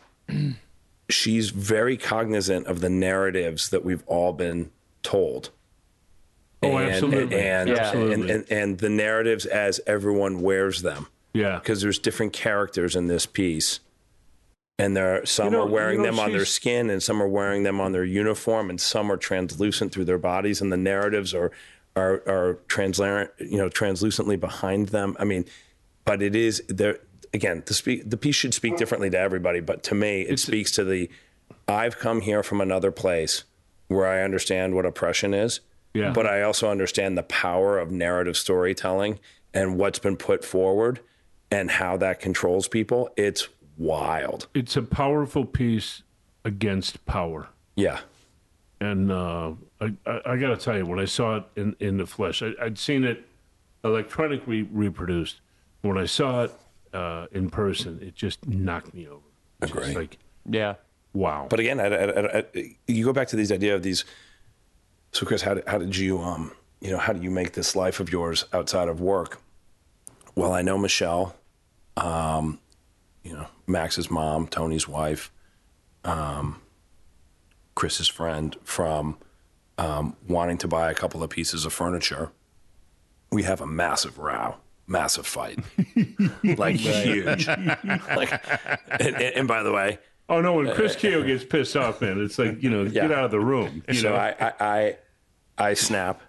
[1.09, 4.70] she's very cognizant of the narratives that we've all been
[5.03, 5.51] told.
[6.62, 7.38] Oh, and, absolutely.
[7.40, 7.75] And, Yeah.
[7.75, 8.31] and, Absolutely.
[8.31, 11.59] and, and the narratives as everyone wears them Yeah.
[11.59, 13.81] because there's different characters in this piece
[14.79, 17.03] and there are, some You know- are wearing you know, them on their skin and
[17.03, 20.73] some are wearing them on their uniform and some are translucent through their bodies and
[20.73, 21.51] the narratives are
[21.97, 25.44] are are transparent you know translucently behind them i mean
[26.05, 26.99] but it is there
[27.33, 30.71] again the speak the piece should speak differently to everybody but to me it speaks
[30.71, 31.11] to the
[31.69, 33.45] i've come here from another place
[33.88, 35.61] where i understand what oppression is
[35.95, 36.12] Yeah.
[36.12, 39.19] but i also understand the power of narrative storytelling
[39.53, 41.01] and what's been put forward
[41.51, 46.03] and how that controls people it's wild It's a powerful piece
[46.45, 47.49] against power.
[47.75, 48.01] yeah
[48.81, 51.97] And uh, I, I, I got to tell you, when I saw it in, in
[51.97, 53.25] the flesh, I, I'd seen it
[53.83, 55.40] electronically reproduced.
[55.85, 56.53] When I saw it
[56.94, 59.20] uh, in person, it just knocked me over.
[59.61, 59.94] It's just Agree.
[59.94, 60.18] like,
[60.49, 60.77] Yeah.
[61.12, 61.47] wow.
[61.51, 62.44] But again, I, I, I,
[62.87, 64.07] you go back to these idea of these.
[65.12, 67.77] So, Chris, how did, how did you, um, you know, how do you make this
[67.77, 69.42] life of yours outside of work?
[70.35, 71.37] Well, I know Michelle,
[71.99, 72.59] um,
[73.23, 75.31] you know, Max's mom, Tony's wife,
[76.05, 76.62] um,
[77.75, 79.18] Chris's friend from
[79.77, 82.31] um, wanting to buy a couple of pieces of furniture.
[83.31, 85.59] We have a massive row, massive fight,
[86.44, 87.47] like huge.
[87.49, 88.33] like,
[88.88, 92.23] and, and, and by the way, oh, no, when Chris Keogh gets pissed off, man,
[92.23, 93.83] it's like, you know, get out of the room.
[93.88, 94.16] You so know?
[94.16, 94.97] I, I I
[95.57, 96.20] I snap,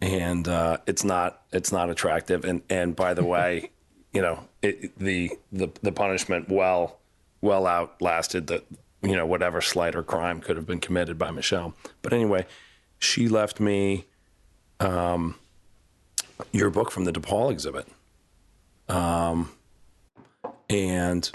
[0.00, 2.44] and uh, it's not it's not attractive.
[2.44, 3.70] And and by the way,
[4.12, 6.98] you know it, the the the punishment well
[7.40, 8.62] well outlasted the
[9.02, 11.74] you know whatever slight or crime could have been committed by Michelle.
[12.02, 12.46] But anyway,
[12.98, 14.06] she left me
[14.80, 15.36] um,
[16.54, 17.86] your book from the DePaul exhibit,
[18.88, 19.50] um,
[20.70, 21.30] and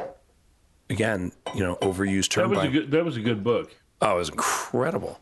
[0.90, 2.50] again, you know, overused term.
[2.50, 3.76] that, was by a good, that was a good book.
[4.02, 5.20] Oh, it was incredible.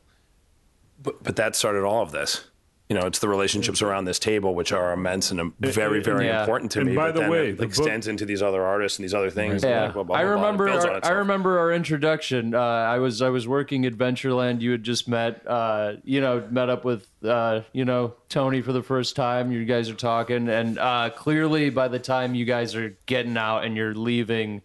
[1.01, 2.45] But but that started all of this.
[2.89, 6.27] You know, it's the relationships around this table which are immense and um, very very
[6.27, 6.39] Yeah.
[6.39, 6.95] important to And me.
[6.95, 9.29] by but the then way, it the extends into these other artists and these other
[9.29, 9.61] things.
[9.61, 10.41] Yeah, Like, blah, blah, I blah, blah.
[10.47, 10.69] Remember.
[10.69, 12.55] Our, I remember our introduction.
[12.55, 14.61] Uh, I was I was working Adventureland.
[14.61, 15.45] You had just met.
[15.45, 19.51] Uh, you know, met up with uh, you know Tony for the first time.
[19.51, 23.65] You guys are talking, and uh, clearly by the time you guys are getting out
[23.65, 24.61] and you're leaving,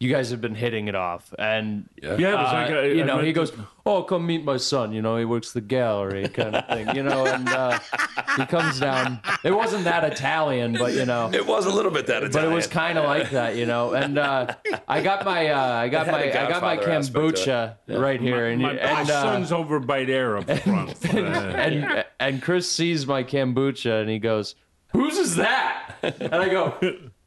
[0.00, 1.32] you guys have been hitting it off.
[1.38, 3.52] And Yeah, it was uh, like I- you I know, he the- goes,
[3.84, 6.96] "Oh, come meet my son." You know, he works the gallery, kind of thing.
[6.96, 7.78] You know, and uh,
[8.38, 9.20] he comes down.
[9.44, 12.48] It wasn't that Italian, but you know, It was a little bit that but it
[12.48, 13.92] was kind of like that, you know.
[13.92, 14.54] And uh,
[14.88, 18.46] I got my uh, I got my I got my Godfather aspect kombucha right here,
[18.46, 20.96] and My, and my uh, son's over by there up front.
[21.14, 24.54] Uh, and and Chris sees my kombucha and he goes,
[24.92, 26.74] "Whose is that?" And I go,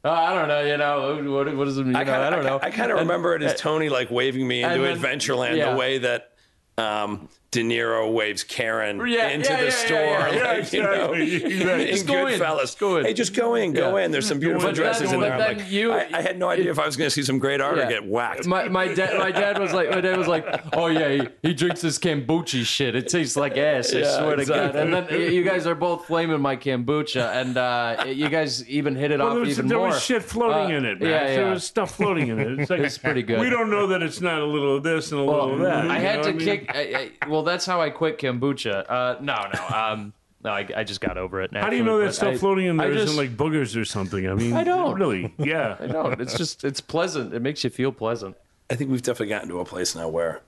[0.04, 1.96] oh, "I don't know, you know, what what does it mean?
[1.96, 4.62] I, kinda, I don't know." I, kind of remember it as Tony like waving me
[4.62, 5.72] into then- Adventureland yeah.
[5.72, 6.32] the way that
[6.78, 9.96] um, De Niro waves Karen Yeah, into yeah, the yeah, store.
[9.96, 11.86] yeah, yeah, like, you know, exactly.
[11.86, 12.60] Just go in, Goodfellas.
[12.62, 13.04] just go in.
[13.04, 14.04] Hey, just go in, go Yeah.
[14.04, 14.10] in.
[14.10, 15.34] There's some beautiful But dresses then- in there.
[15.34, 17.38] I'm like, you- I, I had no idea if I was going to see some
[17.38, 18.46] great art or get whacked.
[18.46, 21.54] My my dad my dad was like my dad was like, oh yeah, he, he
[21.54, 22.96] drinks this kombucha shit.
[22.96, 23.94] It tastes like ass.
[23.94, 24.44] I Yeah, swear exactly.
[24.44, 24.76] to God.
[24.76, 29.12] And then you guys are both flaming my kombucha, and uh, you guys even hit
[29.12, 29.88] it Well, off there was, even there more.
[29.88, 31.10] was shit floating Uh, in it, Max.
[31.30, 32.58] yeah, There was stuff floating in it.
[32.60, 33.38] It's, like, It's pretty good.
[33.38, 35.86] We don't know that it's not a little of this and a little of that.
[35.88, 36.44] I had to what I mean?
[36.46, 36.70] kick.
[36.74, 38.84] I, I, well, that's how I quit kombucha.
[38.88, 40.50] Uh, no, no, um, no.
[40.50, 41.54] I, I just got over it.
[41.54, 44.28] How do you know that stuff floating in there I not like boogers or something?
[44.28, 44.94] I mean, I don't.
[44.98, 45.32] really.
[45.38, 45.76] Yeah.
[45.80, 46.20] I don't.
[46.20, 47.32] It's just it's pleasant.
[47.34, 48.36] It makes you feel pleasant.
[48.70, 50.40] I think we've definitely gotten to a place now where,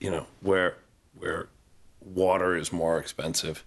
[0.00, 0.76] you know, where
[1.18, 1.48] where
[2.00, 3.64] water is more expensive.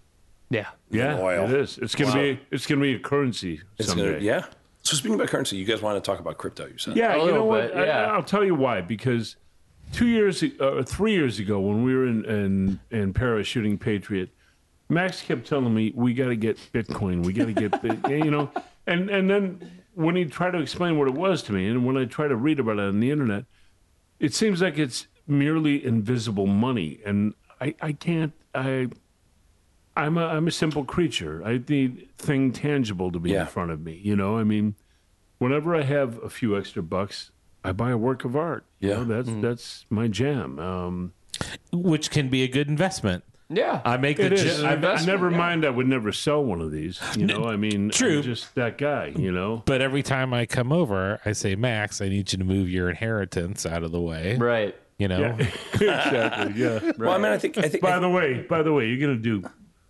[0.49, 0.67] Yeah.
[0.91, 1.45] Yeah, oil.
[1.45, 1.77] it is.
[1.79, 2.21] It's gonna Wow.
[2.21, 4.13] be it's gonna be a currency It's someday.
[4.13, 4.45] gonna, yeah.
[4.83, 6.67] So speaking about currency, you guys want to talk about crypto?
[6.67, 6.95] You said.
[6.95, 7.75] Yeah, A you know little what?
[7.75, 8.05] yeah.
[8.05, 8.81] I, I'll tell you why.
[8.81, 9.35] Because
[9.91, 14.29] two years, uh, three years ago, when we were in in, in Paris shooting Patriot,
[14.89, 17.25] Max kept telling me we got to get Bitcoin.
[17.25, 18.51] We got to get, Bit-" you know,
[18.87, 21.97] and and then when he tried to explain what it was to me, and when
[21.97, 23.45] I try to read about it on the internet,
[24.19, 28.89] it seems like it's merely invisible money, and I I can't I.
[29.97, 31.41] I'm a I'm a simple creature.
[31.45, 33.41] I need thing tangible to be Yeah.
[33.41, 33.93] in front of me.
[34.03, 34.75] You know, I mean,
[35.37, 37.31] whenever I have a few extra bucks,
[37.65, 38.65] I buy a work of art.
[38.79, 38.95] You Yeah.
[38.97, 39.41] know, that's Mm.
[39.41, 40.59] that's my jam.
[40.59, 41.13] Um,
[41.73, 43.23] which can be a good investment.
[43.49, 43.81] Yeah.
[43.85, 44.59] I make the it is.
[44.59, 45.37] ju- I, I investment, never yeah.
[45.37, 45.65] mind.
[45.65, 46.99] I would never sell one of these.
[47.15, 48.17] You know, I mean, True.
[48.17, 49.13] I'm just that guy.
[49.15, 49.61] You know.
[49.65, 52.89] but every time I come over, I say, Max, I need you to move your
[52.89, 54.35] inheritance out of the way.
[54.37, 54.75] right.
[54.97, 56.53] You know, Yeah, exactly.
[56.61, 56.91] Yeah.
[56.97, 57.81] Well, I mean, I think I think.
[57.83, 59.43] By the way, by the way, you're gonna do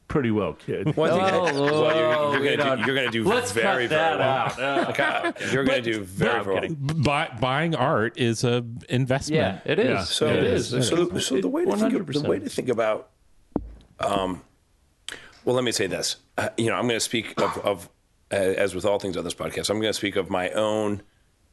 [0.07, 0.95] pretty well, kid.
[0.95, 1.43] Well, I Oh,
[1.81, 4.79] well, you're, you're gonna don't- do, you're gonna do Let's very cut that well.
[4.79, 4.89] out.
[4.99, 6.45] Okay, You're gonna do very I'm
[6.85, 6.95] well.
[7.03, 9.41] buy, buying art is a investment.
[9.65, 9.87] yeah, it is.
[9.87, 10.03] Yeah.
[10.03, 10.69] So, it is.
[10.69, 13.09] so, the, so the way to think of, the way to think about,
[13.99, 14.41] um,
[15.43, 16.17] well, let me say this.
[16.37, 17.89] Uh, you know, I'm going to speak of, of
[18.31, 21.01] uh, as with all things on this podcast, I'm going to speak of my own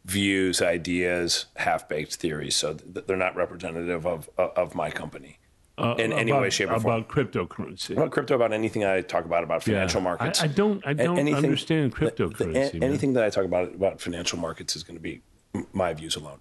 [0.05, 2.57] views, ideas, half baked theories.
[2.57, 5.39] So th- they're not representative of of, of my company
[5.79, 6.95] in any Uh, about, way, shape, or form.
[7.03, 7.91] about cryptocurrency.
[7.91, 9.75] About crypto, about anything I talk about about Yeah.
[9.75, 10.41] financial markets.
[10.43, 10.87] I, I don't.
[10.87, 12.75] I don't anything- understand the- the- cryptocurrency.
[12.75, 12.83] man.
[12.83, 15.23] anything that I talk about about financial markets is going to be
[15.73, 16.41] my views alone.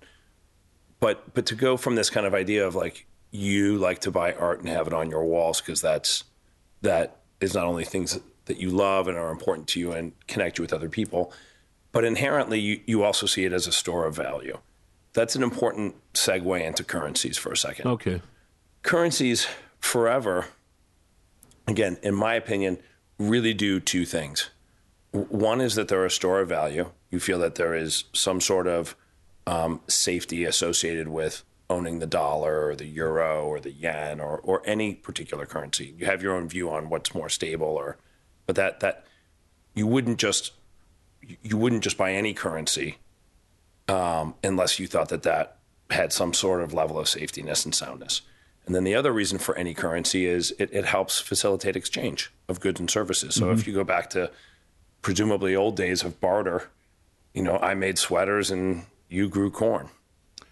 [1.00, 4.34] But but to go from this kind of idea of like you like to buy
[4.34, 6.26] art and have it on your walls because that's
[6.82, 10.12] that is not only things that, that you love and are important to you and
[10.28, 11.32] connect you with other people,
[11.92, 14.58] but inherently you, you also see it as a store of value.
[15.14, 18.22] That's an important segue into currencies for a second Okay.
[18.84, 19.48] Currencies
[19.80, 20.48] forever,
[21.68, 22.80] again, in my opinion,
[23.18, 24.50] really do two things.
[25.12, 26.92] One is that they're a store of value.
[27.10, 28.96] You feel that there is some sort of
[29.46, 34.62] um, safety associated with owning the dollar or the euro or the yen or, or
[34.66, 35.94] any particular currency.
[35.98, 37.98] You have your own view on what's more stable or,
[38.46, 39.06] but that, that
[39.74, 40.52] you wouldn't just,
[41.42, 42.98] you wouldn't just buy any currency
[43.88, 45.58] um, unless you thought that that
[45.90, 48.22] had some sort of level of safetyness and soundness.
[48.66, 52.60] And then the other reason for any currency is it, it helps facilitate exchange of
[52.60, 53.36] goods and services.
[53.36, 54.32] So if you go back to
[55.02, 56.70] presumably old days of barter,
[57.34, 59.90] you know, I made sweaters and you grew corn.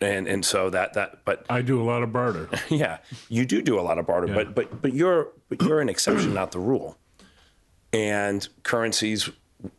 [0.02, 2.50] And and so that that but I do a lot of barter.
[2.70, 5.90] yeah, you do do a lot of barter, but but but you're but you're an
[5.90, 6.98] exception, not the rule.
[7.92, 9.30] And currencies,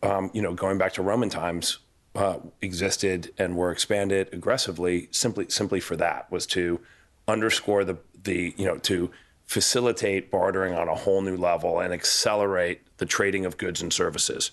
[0.03, 1.79] um, you know, going back to Roman times,
[2.15, 6.81] uh, existed and were expanded aggressively simply simply for that was to
[7.29, 9.11] underscore the the you know to
[9.45, 14.53] facilitate bartering on a whole new level and accelerate the trading of goods and services.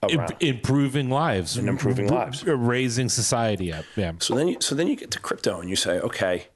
[0.00, 0.36] Around.
[0.38, 2.44] improving lives and improving lives.
[2.44, 3.84] raising society up.
[3.96, 4.12] Yeah.
[4.20, 6.46] So then, you, so then you get to crypto and you say, okay,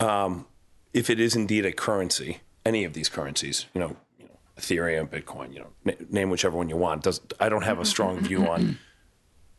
[0.00, 0.46] um,
[0.92, 5.08] if it is indeed a currency, any of these currencies, you know, you know Ethereum,
[5.08, 7.04] Bitcoin, you know, na- name whichever one you want.
[7.04, 8.80] Does I don't have a strong view on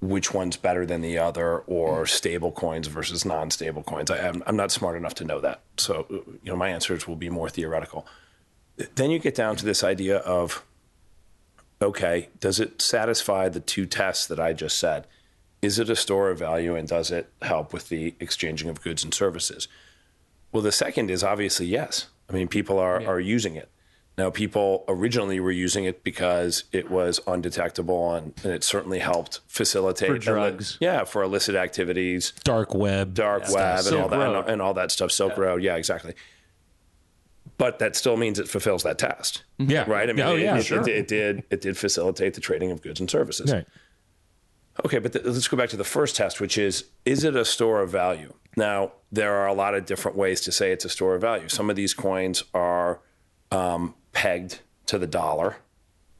[0.10, 4.12] which one's better than the other, or stable coins versus non-stable coins.
[4.12, 5.62] I am, I'm not smart enough to know that.
[5.78, 8.06] So, you know, my answers will be more theoretical.
[8.96, 10.64] Then you get down to this idea of,
[11.82, 15.08] okay, does it satisfy the two tests that I just said?
[15.62, 19.04] Is it a store of value and does it help with the exchanging of goods
[19.04, 19.68] and services?
[20.52, 22.08] Well, the second is obviously yes.
[22.30, 23.70] I mean, people are, are using it.
[24.16, 29.40] Now, people originally were using it because it was undetectable and, and it certainly helped
[29.48, 30.78] facilitate For drugs.
[30.80, 33.16] yeah, for illicit activities, Dark web.
[33.16, 35.12] dark web, and all that, and, and all that stuff.
[35.12, 36.14] Silk Road, yeah, exactly.
[37.58, 39.86] But that still means it fulfills that test, Yeah.
[39.90, 40.10] right?
[40.10, 40.82] I mean, Oh, it, yeah, it, sure.
[40.82, 43.52] it, it did it did facilitate the trading of goods and services.
[43.52, 43.66] Right.
[44.86, 47.46] Okay, but th- let's go back to the first test, which is is it a
[47.46, 48.34] store of value?
[48.56, 51.48] Now, there are a lot of different ways to say it's a store of value.
[51.50, 53.00] Some of these coins are
[53.52, 55.58] um, pegged to the dollar.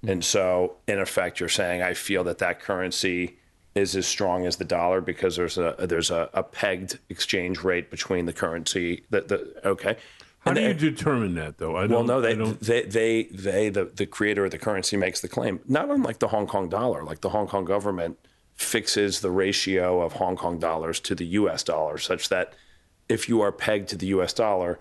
[0.06, 3.38] And so, in effect, you're saying, I feel that that currency
[3.74, 7.90] is as strong as the dollar because there's a there's a, a pegged exchange rate
[7.90, 9.04] between the currency.
[9.10, 9.98] That the okay.
[10.42, 11.78] How And do you determine that, though?
[11.78, 14.98] I don't, well, no, they, don't, they, they, they, the, the creator of the currency
[14.98, 15.62] makes the claim.
[15.70, 17.02] Not unlike the Hong Kong dollar.
[17.02, 18.20] Like the Hong Kong government
[18.54, 21.64] fixes the ratio of Hong Kong dollars to the U.S.
[21.64, 22.56] dollar, such that
[23.08, 24.34] if you are pegged to the U.S.
[24.34, 24.80] dollar,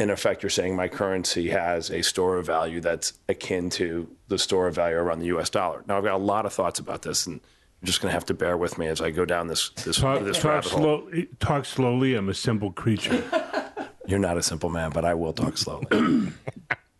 [0.00, 4.38] in effect, you're saying my currency has a store of value that's akin to the
[4.38, 5.50] store of value around the U.S.
[5.50, 5.84] dollar.
[5.86, 7.38] Now, I've got a lot of thoughts about this, and
[7.80, 9.98] you're just going to have to bear with me as I go down this this,
[9.98, 10.80] talk, this talk, rabbit hole.
[11.10, 12.14] slow, talk slowly.
[12.14, 13.22] I'm a simple creature.
[14.06, 15.86] You're not a simple man, but I will talk slowly.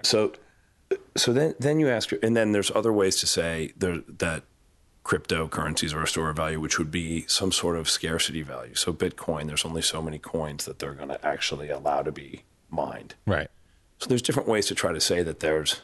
[0.02, 0.32] so,
[1.16, 4.44] so then, then you ask, and then there's other ways to say there, that
[5.04, 8.74] cryptocurrencies are a store of value, which would be some sort of scarcity value.
[8.74, 12.44] So, Bitcoin, there's only so many coins that they're going to actually allow to be
[12.70, 13.14] mined.
[13.26, 13.48] Right.
[13.98, 15.82] So, there's different ways to try to say that there's,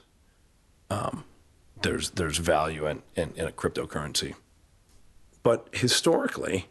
[0.91, 1.25] um,
[1.83, 4.35] there's there's value in, in, in a cryptocurrency.
[5.43, 6.67] But historically,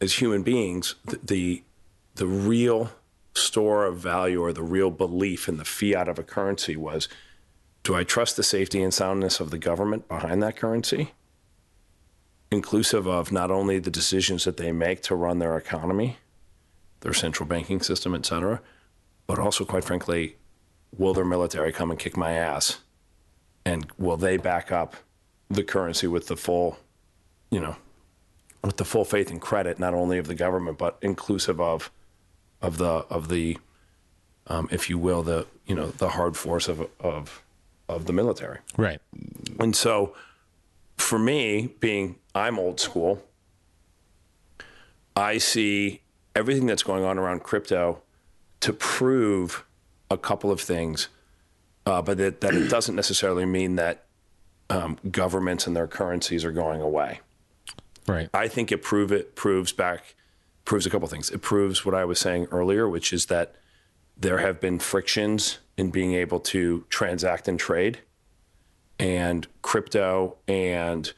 [0.00, 1.62] as human beings, the, the
[2.14, 2.90] the real
[3.34, 7.08] store of value or the real belief in the fiat of a currency was
[7.82, 11.12] do I trust the safety and soundness of the government behind that currency?
[12.50, 16.18] Inclusive of not only the decisions that they make to run their economy,
[17.00, 18.60] their central banking system, et cetera,
[19.30, 20.34] but also, quite frankly,
[20.98, 22.80] will their military come and kick my ass?
[23.64, 24.96] And will they back up
[25.48, 26.80] the currency with the full,
[27.48, 27.76] you know,
[28.64, 31.92] with the full faith and credit, not only of the government, but inclusive of
[32.60, 33.56] of the of the
[34.48, 37.44] um, if you will the you know the hard force of of
[37.88, 38.98] of the military Right.
[39.60, 40.12] and so
[40.96, 43.22] for me being i'm old school
[45.16, 46.02] i see
[46.36, 48.02] everything that's going on around crypto
[48.60, 49.64] to prove
[50.10, 51.08] a couple of things
[51.86, 54.04] uh, but that, that it doesn't necessarily mean that
[54.68, 57.20] um, governments and their currencies are going away
[58.10, 58.28] Right.
[58.34, 60.14] I think it prove it proves back
[60.64, 61.30] proves a couple of things.
[61.30, 63.54] It proves what I was saying earlier, which is that
[64.16, 68.00] there have been frictions in being able to transact and trade,
[68.98, 71.12] and crypto and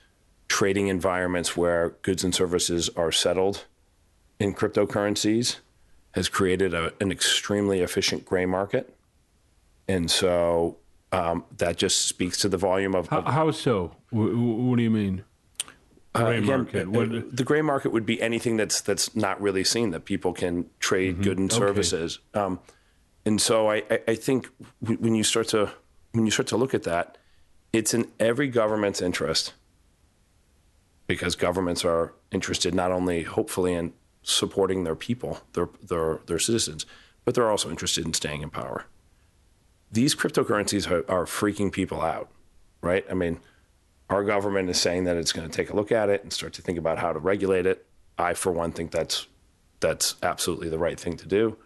[0.48, 3.64] trading environments where goods and services are settled
[4.38, 5.56] in cryptocurrencies
[6.12, 8.94] has created a, an extremely efficient gray market,
[9.88, 10.76] and so
[11.10, 13.94] um, that just speaks to the volume of, how, how so?
[14.10, 15.24] What, what do you mean?
[16.14, 16.86] Gray Again, market.
[16.86, 20.32] uh, What- the gray market would be anything that's that's not really seen that people
[20.34, 21.22] can trade Mm-hmm.
[21.22, 22.18] good and services.
[22.34, 22.60] Um,
[23.24, 24.48] and so I, I, I think
[24.80, 25.70] when you start to
[26.12, 27.16] when you start to look at that,
[27.72, 29.54] it's in every government's interest
[31.06, 33.92] because governments are interested not only hopefully in
[34.22, 36.86] supporting their people, their their their citizens,
[37.24, 38.86] but they're also interested in staying in power.
[39.90, 42.30] These cryptocurrencies are, are freaking people out,
[42.80, 43.04] right?
[43.10, 43.40] I mean,
[44.08, 46.54] our government is saying that it's going to take a look at it and start
[46.54, 47.86] to think about how to regulate it.
[48.18, 49.26] I, for one, think that's
[49.80, 51.56] that's absolutely the right thing to do.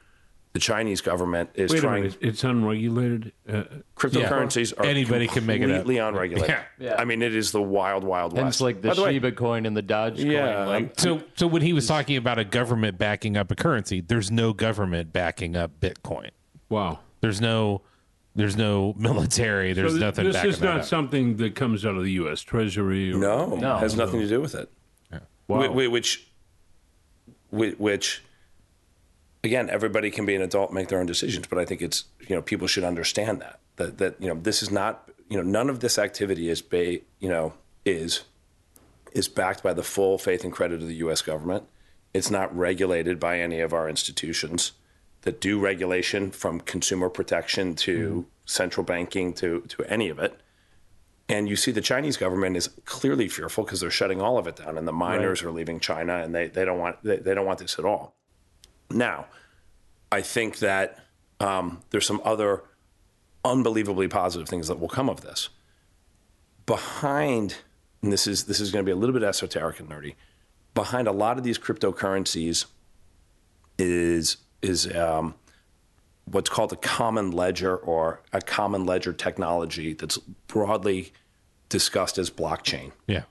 [0.56, 2.02] The Chinese government is Wait a trying.
[2.04, 2.16] minute.
[2.22, 3.32] It's unregulated.
[3.46, 3.64] Uh,
[3.94, 5.76] Cryptocurrencies are Anybody can make it up.
[5.76, 6.48] completely unregulated.
[6.48, 6.62] Yeah.
[6.78, 6.94] Yeah.
[6.98, 8.46] I mean, it is the wild, wild west.
[8.48, 10.66] It's like the By the way, Shiba coin and the Doge Yeah, coin.
[10.68, 14.30] Like, So, so when he was talking about a government backing up a currency, there's
[14.30, 16.30] no government backing up Bitcoin.
[16.70, 17.00] wow.
[17.20, 17.82] There's no,
[18.34, 19.74] there's no military.
[19.74, 20.24] There's So th- nothing.
[20.24, 20.84] This backing is that not up.
[20.86, 22.40] something that comes out of the U.S.
[22.40, 23.12] Treasury.
[23.12, 23.76] Or, no, No.
[23.76, 24.70] has nothing to do with it.
[25.48, 25.58] Wow.
[25.58, 26.26] Whi- whi- Which,
[27.50, 28.22] whi- which,
[29.44, 31.46] again, everybody can be an adult, make their own decisions.
[31.46, 34.62] But I think it's you know people should understand that that that you know this
[34.62, 38.24] is not you know none of this activity is ba- you know is
[39.12, 41.22] is backed by the full faith and credit of the U.S.
[41.22, 41.64] government.
[42.12, 44.72] It's not regulated by any of our institutions
[45.22, 48.20] that do regulation from consumer protection to mm-hmm.
[48.44, 50.40] central banking to to any of it.
[51.28, 54.56] And you see the Chinese government is clearly fearful because they're shutting all of it
[54.56, 57.46] down, and the miners are leaving China, and they, they don't want they, they don't
[57.46, 58.15] want this at all.
[58.90, 59.26] Now,
[60.10, 60.98] I think that
[61.40, 62.62] um, there's some other
[63.44, 65.48] unbelievably positive things that will come of this.
[66.66, 67.56] Behind,
[68.02, 70.14] and this is this is going to be a little bit esoteric and nerdy.
[70.74, 72.66] Behind a lot of these cryptocurrencies
[73.78, 75.34] is is um,
[76.24, 80.18] what's called a common ledger or a common ledger technology that's
[80.48, 81.12] broadly
[81.68, 82.92] discussed as blockchain.
[83.06, 83.22] Yeah.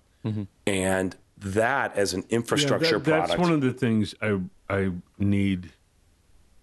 [0.65, 5.71] And that as an Yeah, infrastructure that- that's one of the things I I need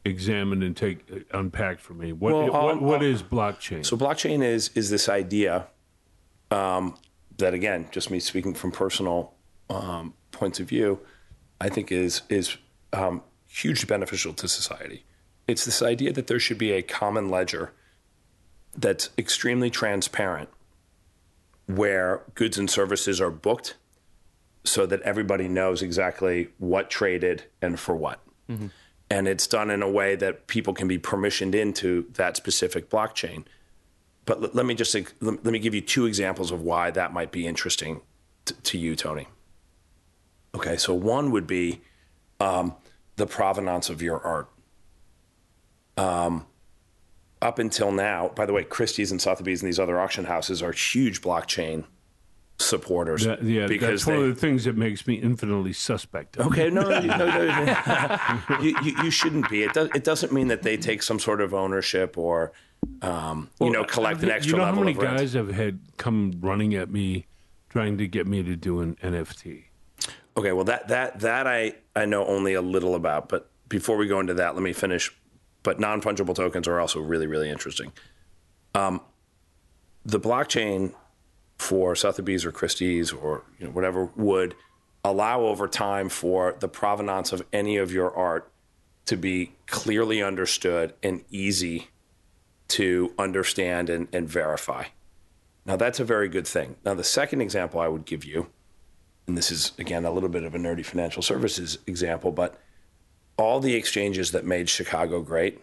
[0.05, 2.13] examined and take uh, unpacked for me.
[2.13, 3.85] What Well, what, um, what uh, blockchain?
[3.87, 5.69] So blockchain is is this idea
[6.51, 6.97] um,
[7.39, 9.35] that again, just me speaking from personal
[9.71, 11.01] um, points of view,
[11.61, 12.57] I think is is
[12.93, 15.05] um, hugely beneficial to society.
[15.47, 17.73] It's this idea that there should be a common ledger
[18.77, 20.49] that's extremely transparent
[21.67, 23.77] where goods and services are booked
[24.65, 28.21] so that everybody knows exactly what traded and for what.
[29.11, 33.45] And it's done in a way that people can be permissioned into that specific blockchain.
[34.25, 37.13] But let, let me just let, let me give you two examples of why that
[37.13, 38.01] might be interesting
[38.45, 39.27] t- to you, Tony.
[40.55, 41.81] Okay, so one would be
[42.41, 42.75] um,
[43.17, 44.49] the provenance of your art.
[45.97, 46.47] Um,
[47.41, 50.73] up until now, by the way, Christie's and Sotheby's and these other auction houses are
[50.73, 51.85] huge blockchain
[52.59, 53.25] supporters.
[53.25, 56.37] That- yeah, because that's one they, of the things that makes me infinitely suspect.
[56.37, 59.63] of Okay, no, no, no, you, you, you shouldn't be.
[59.63, 62.53] It, does, it doesn't mean that they take some sort of ownership or,
[63.03, 64.87] um, you know, collect an extra level.
[64.87, 67.27] You know how many guys have had come running at me,
[67.69, 69.65] trying to get me to do an NFT?
[70.37, 74.07] Okay, well that that that I I know only a little about, but before we
[74.07, 75.15] go into that, let me finish.
[75.63, 77.93] But non fungible tokens are also really really interesting.
[78.75, 79.03] Um,
[80.05, 80.95] the blockchain
[81.63, 84.55] for Sotheby's or Christie's or you know, whatever would
[85.05, 88.51] allow over time for the provenance of any of your art
[89.07, 91.89] to be clearly understood and easy
[92.69, 94.85] to understand and, and verify.
[95.65, 96.77] Now that's a very good thing.
[96.85, 98.49] Now the second example I would give you
[99.27, 102.59] and this is again a little bit of a nerdy financial services example, but
[103.37, 105.61] all the exchanges that made Chicago great,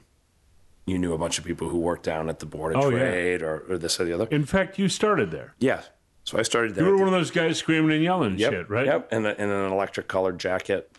[0.90, 2.98] you knew a bunch of people who worked down at the board of Oh, yeah.
[2.98, 4.26] trade or, or this or the other.
[4.32, 5.56] In fact, you started there.
[5.60, 5.82] Yeah.
[6.24, 6.86] So I started there.
[6.86, 8.86] You were one of those guys screaming and yelling yep, shit, right?
[8.86, 9.10] Yep.
[9.12, 10.92] And, and an electric colored jacket.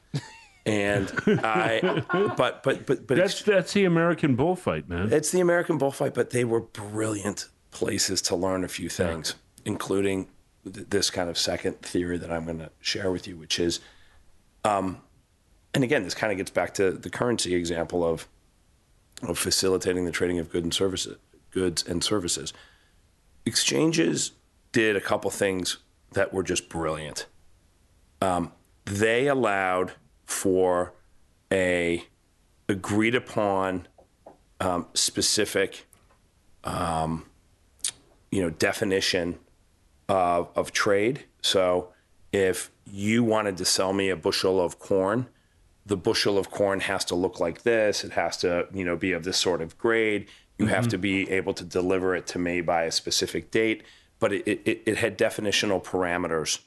[0.66, 2.02] And I,
[2.36, 5.12] but, but, but, but That's that's the American bullfight, man.
[5.12, 10.28] It's the American bullfight, but they were brilliant places to learn a few things, including
[10.64, 13.80] th- this kind of second theory that I'm going to share with you, which is,
[14.64, 15.00] um,
[15.72, 18.28] and again, this kind of gets back to the currency example of
[19.22, 21.16] of facilitating the trading of goods and services.
[21.50, 22.52] Goods and services.
[23.44, 24.32] Exchanges
[24.72, 25.78] did a couple things
[26.12, 27.26] that were just brilliant.
[28.20, 28.52] Um,
[28.84, 29.92] they allowed
[30.26, 30.92] for
[31.52, 32.04] a
[32.68, 33.88] agreed upon
[34.60, 35.86] um, specific,
[36.64, 37.26] um,
[38.30, 39.38] you know, definition
[40.08, 41.24] of, of trade.
[41.42, 41.92] So,
[42.32, 45.26] if you wanted to sell me a bushel of corn,
[45.90, 48.04] the bushel of corn has to look like this.
[48.04, 50.28] It has to, you know, be of this sort of grade.
[50.56, 53.82] You have to be able to deliver it to me by a specific date.
[54.20, 56.60] But it, it, it had definitional parameters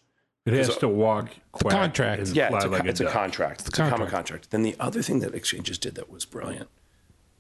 [0.45, 2.28] It has to walk quack contract.
[2.30, 3.13] yeah, it's a, like it's a duck.
[3.13, 3.61] contract.
[3.61, 4.11] It's, a common contract.
[4.11, 4.51] contract.
[4.51, 6.67] Then the other thing that exchanges did that was brilliant.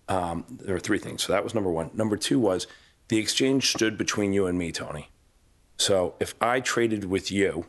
[0.07, 1.23] Um, there were three things.
[1.23, 1.89] So that was number one.
[1.93, 2.65] Number two was
[3.09, 5.09] the exchange stood between you and me, Tony.
[5.77, 7.65] So if I traded with you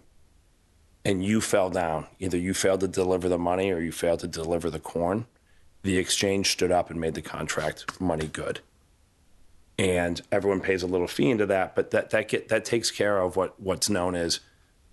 [1.04, 4.28] and you fell down, either you failed to deliver the money or you failed to
[4.28, 5.26] deliver the corn,
[5.82, 8.60] the exchange stood up and made the contract money good.
[9.78, 13.18] And everyone pays a little fee into that, but that that get that takes care
[13.18, 14.40] of what what's known as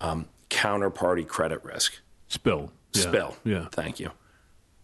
[0.01, 2.71] um, counterparty credit risk Spill.
[2.93, 3.01] Yeah.
[3.01, 3.37] spill.
[3.43, 3.67] Yeah.
[3.71, 4.11] Thank you.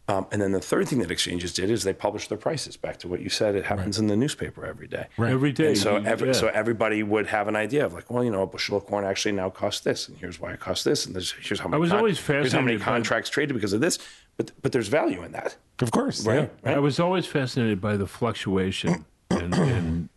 [0.10, 2.78] Um, and then the third thing that exchanges did is they published their prices.
[2.78, 5.08] Back to what you said, it happens in the newspaper every day.
[5.20, 5.68] Every day.
[5.68, 6.34] And so, every, yeah.
[6.34, 9.03] so everybody would have an idea of like, well, you know, a bushel of corn
[9.03, 11.76] actually now costs this, and here's why it costs this, and there's, here's how many.
[11.76, 13.99] I was always Here's how many fascinated by- contracts traded because of this,
[14.38, 16.26] but but there's value in that, Of course.
[16.26, 16.49] right?
[16.64, 16.82] I Right.
[16.82, 20.10] was always fascinated by the fluctuation in, in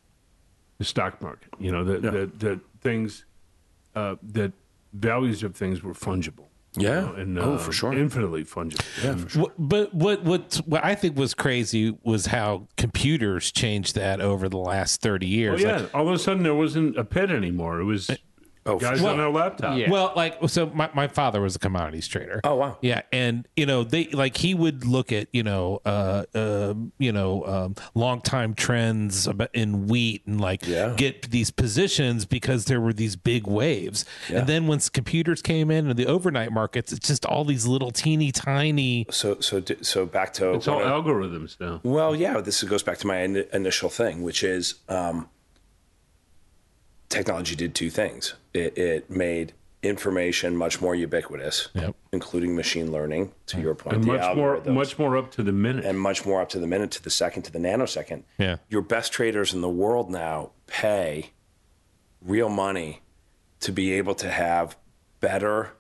[0.79, 1.49] the stock market.
[1.59, 3.25] You know, that that that things
[3.97, 4.53] uh, that
[4.93, 6.45] values of things were fungible.
[6.77, 7.01] You Yeah.
[7.01, 7.93] know, and Oh, uh, for sure.
[7.93, 8.85] infinitely fungible.
[9.05, 9.53] Yeah, for sure.
[9.59, 14.59] But what what what I think was crazy was how computers changed that over the
[14.59, 15.61] last thirty years.
[15.63, 15.79] yeah!
[15.79, 17.81] Like, All of a sudden, there wasn't a pit anymore.
[17.81, 18.11] It was
[18.67, 19.09] Oh, for guys sure.
[19.11, 19.79] on their laptop.
[19.79, 19.91] Yeah.
[19.91, 22.41] Well, like so, my, my father was a commodities trader.
[22.45, 22.79] Oh, wow.
[22.83, 27.11] Yeah, and you know they like he would look at you know uh, uh you
[27.13, 30.95] know um, long time trends in wheat and like Yeah.
[30.97, 34.05] get these positions because there were these big waves.
[34.29, 37.91] And then once computers came in and the overnight markets, it's just all these little
[37.91, 39.07] teeny tiny.
[39.11, 41.81] So so so back to It's all I- algorithms now.
[41.83, 45.29] Well, yeah, this goes back to my in- initial thing, which is um,
[47.11, 48.35] technology did two things.
[48.55, 49.53] It, it made
[49.83, 51.95] information much more ubiquitous, Yep.
[52.13, 53.33] including machine learning.
[53.47, 55.85] To your point, And much more, much more up to the minute.
[55.85, 58.23] and much more up to the minute, to the second, to the nanosecond.
[58.39, 58.57] Yeah.
[58.69, 61.31] Your best traders in the world now pay
[62.23, 63.01] real money
[63.61, 64.77] to be able to have
[65.21, 65.73] better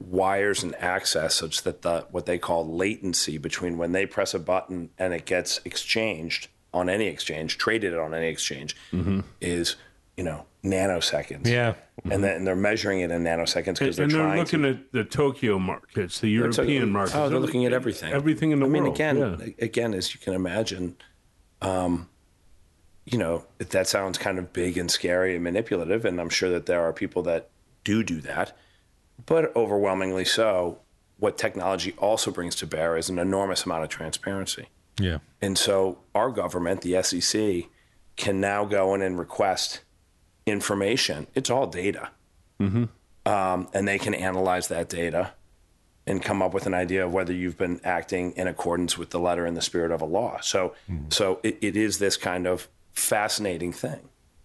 [0.00, 4.38] wires and access such that the what they call latency between when they press a
[4.38, 9.20] button and it gets exchanged on any exchange, traded on any exchange, mm-hmm.
[9.40, 9.76] is
[10.18, 11.46] you know, nanoseconds.
[11.46, 11.74] Yeah.
[12.10, 14.70] And then they're measuring it in nanoseconds because they're and they're trying looking to.
[14.70, 17.14] at the Tokyo markets, the It's a- European markets.
[17.14, 18.12] Oh, they're looking at everything.
[18.12, 19.64] Everything in the I mean, again, yeah.
[19.64, 20.96] again, as you can imagine,
[21.62, 22.08] um,
[23.04, 26.66] you know, that sounds kind of big and scary and manipulative, and I'm sure that
[26.66, 27.50] there are people that
[27.84, 28.56] do do that,
[29.24, 30.80] but overwhelmingly so.
[31.18, 34.68] What technology also brings to bear is an enormous amount of transparency.
[35.00, 35.18] Yeah.
[35.40, 37.68] And so our government, the SEC,
[38.16, 39.80] can now go in and request
[40.48, 41.26] information.
[41.34, 42.10] It's all data.
[43.26, 45.32] Um, and they can analyze that data
[46.06, 49.20] and come up with an idea of whether you've been acting in accordance with the
[49.20, 50.40] letter and the spirit of a law.
[50.40, 50.74] So,
[51.10, 54.00] so it, it is this kind of fascinating thing.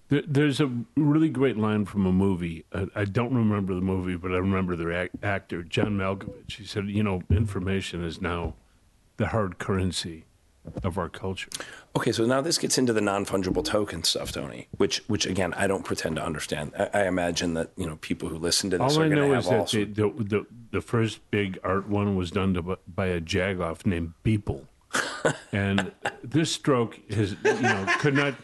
[0.10, 2.66] There- There's a really great line from a movie.
[2.74, 6.58] I, I don't remember the movie, but I remember the ac- actor, John Malkovich.
[6.58, 8.56] He said, You know, information is now
[9.16, 10.26] the hard currency
[10.84, 11.49] of our culture.
[11.96, 14.68] Okay, so now this gets into the non-fungible token stuff, Tony.
[14.78, 16.72] Which, which again, I don't pretend to understand.
[16.78, 19.18] I, I imagine that you know people who listen to this All are I going
[19.22, 22.16] to know have is all that the, sorts- the, the, the first big art one
[22.16, 24.66] was done to, by a jagoff named Beeple.
[25.52, 25.91] and
[26.24, 28.36] this stroke is, you know, could not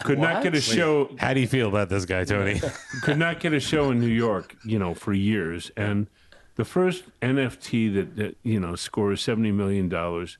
[0.00, 2.60] could not get a show How do you feel about this guy, Tony?
[3.02, 5.70] could not get a show in New York, you know, for years.
[5.76, 6.08] And
[6.56, 10.38] the first NFT that, that you know scores seventy million dollars,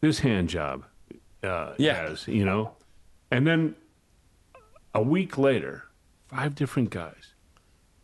[0.00, 0.84] this hand job
[1.42, 2.08] uh, Yeah.
[2.08, 2.72] has, you know,
[3.30, 3.74] and then
[4.94, 5.84] a week later,
[6.28, 7.34] five different guys.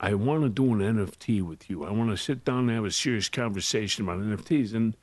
[0.00, 1.84] I want to do an NFT with you.
[1.84, 4.74] I want to sit down and have a serious conversation about NFTs.
[4.74, 4.96] And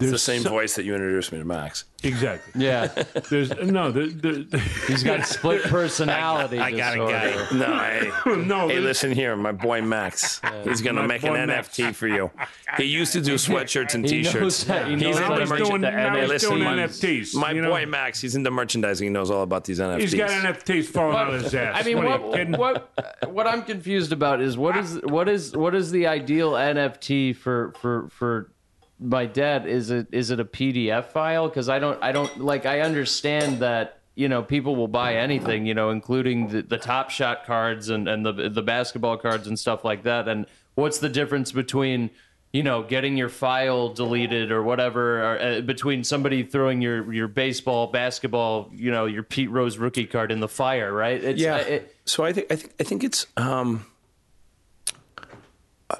[0.00, 1.84] it's the same so- voice that you introduced me to Max.
[2.02, 2.62] exactly.
[2.64, 2.86] Yeah,
[3.30, 6.58] There's no, there, there, he's got split personality.
[6.58, 7.56] I got a guy.
[7.56, 8.68] No, hey, no.
[8.68, 10.40] hey, listen here, my boy Max.
[10.64, 11.68] He's gonna My make an Max.
[11.76, 12.30] NFT for you.
[12.76, 14.64] He used to do sweatshirts and He T-shirts.
[14.64, 16.76] that- he He's knows into that he's merch- doing, the now he's listen, doing my-
[16.76, 17.34] NFTs.
[17.34, 17.86] My you boy?
[17.86, 19.06] Max, he's into merchandising.
[19.06, 20.00] He knows all about these NFTs.
[20.00, 21.74] He's got NFTs falling out of his ass.
[21.78, 25.74] I mean, what, what, what what I'm confused about is what is what is what
[25.74, 28.50] is the ideal NFT for for for
[28.98, 29.66] my dad?
[29.66, 31.48] Is it is it a PDF file?
[31.48, 35.66] Because I don't I don't like I understand that you know people will buy anything
[35.66, 39.58] you know including the, the top shot cards and and the the basketball cards and
[39.58, 40.28] stuff like that.
[40.28, 42.10] And what's the difference between
[42.52, 47.28] you know, getting your file deleted or whatever, or, uh, between somebody throwing your, your
[47.28, 51.22] baseball, basketball, you know, your Pete Rose rookie card in the fire, right?
[51.22, 51.58] It's, Yeah.
[51.58, 53.84] it, so I think I think I think it's um,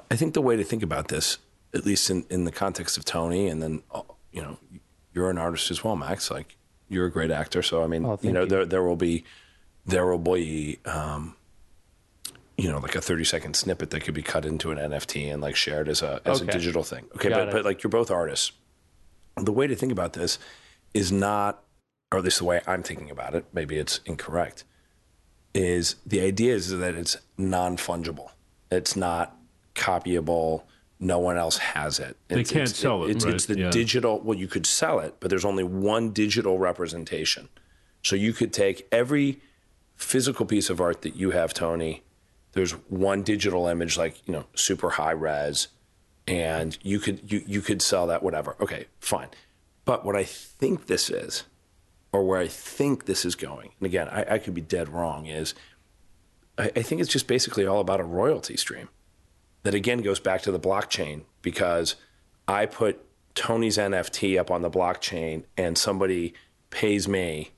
[0.09, 1.37] I think the way to think about this,
[1.77, 4.01] at least in, in the context of Tony, and then uh,
[4.31, 4.57] you know,
[5.13, 6.29] you're an artist as well, Max.
[6.31, 6.57] Like
[6.89, 8.47] you're a great actor, so I mean, you know, you.
[8.47, 9.23] there there will be
[9.85, 11.35] there will be um,
[12.57, 15.41] you know, like a 30 second snippet that could be cut into an NFT and
[15.41, 16.49] like shared as a as Okay.
[16.49, 17.05] a digital thing.
[17.15, 17.51] Okay, Got but it.
[17.53, 18.51] but like you're both artists.
[19.35, 20.39] The way to think about this
[20.95, 21.63] is not,
[22.11, 23.45] or at least the way I'm thinking about it.
[23.53, 24.63] Maybe it's incorrect
[25.53, 28.31] is the idea is that it's non fungible.
[28.71, 29.35] It's not
[29.75, 30.63] copyable.
[30.99, 32.17] No one else has it.
[32.27, 33.69] They It's, can't it's, sell it, It's, it's the Yeah.
[33.69, 34.19] digital.
[34.19, 37.49] Well, you could sell it, but there's only one digital representation.
[38.03, 39.39] So you could take every
[39.95, 42.03] physical piece of art that you have, Tony.
[42.53, 45.67] There's one digital image, like you know, super high res,
[46.27, 48.55] and you could you you could sell that whatever.
[48.59, 49.27] Okay, fine.
[49.85, 51.43] But what I think this is,
[52.11, 55.27] or where I think this is going, and again, I, I could be dead wrong,
[55.27, 55.53] is
[56.57, 58.89] I, I think it's just basically all about a royalty stream
[59.63, 61.95] that again goes back to the blockchain because
[62.47, 63.03] I put
[63.35, 66.33] Tony's NFT up on the blockchain and somebody
[66.69, 67.51] pays me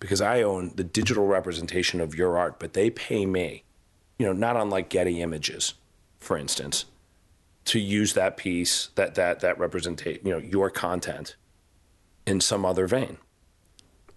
[0.00, 3.64] because I own the digital representation of your art, but they pay me,
[4.18, 5.74] you know, not unlike Getty Images,
[6.18, 6.84] for instance,
[7.66, 11.36] to use that piece, that that that representate, you know, your content
[12.26, 13.18] in some other vein.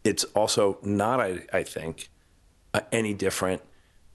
[0.03, 2.09] It's also not, I, I think,
[2.73, 3.61] uh, any different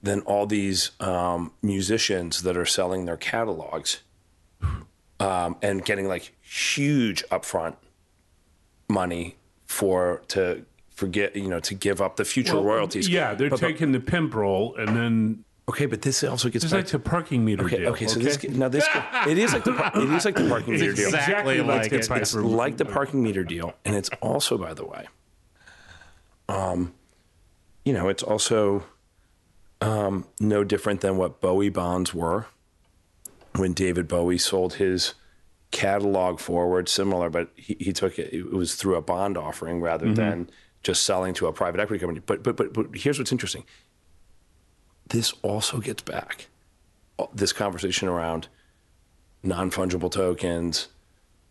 [0.03, 4.01] than all these um, musicians that are selling their catalogs
[5.19, 7.75] um, and getting like huge upfront
[8.89, 13.07] money for to forget, you know, to give up the future royalties.
[13.09, 16.65] Yeah, they're But- but- taking the pimp roll and then okay, but this also gets
[16.65, 17.89] back like the parking meter Okay, deal.
[17.93, 18.05] okay.
[18.07, 18.85] So this now this
[19.25, 21.07] it is like the it is like the parking meter deal.
[21.07, 22.07] exactly like the it.
[22.09, 25.07] Piper- It's like the parking meter deal, and it's also, by the way,
[26.49, 26.93] um,
[27.85, 28.83] you know, it's also
[29.83, 32.47] um, no different than what Bowie bonds were
[33.55, 35.13] when David Bowie sold his
[35.71, 36.87] catalog forward.
[36.87, 38.33] Similar, but he, he took it.
[38.33, 40.49] It was through a bond offering rather than
[40.83, 42.21] just selling to a private equity company.
[42.25, 43.65] But but but but here's what's interesting.
[45.09, 46.47] This also gets back
[47.19, 48.47] uh, this conversation around
[49.43, 50.87] non fungible tokens,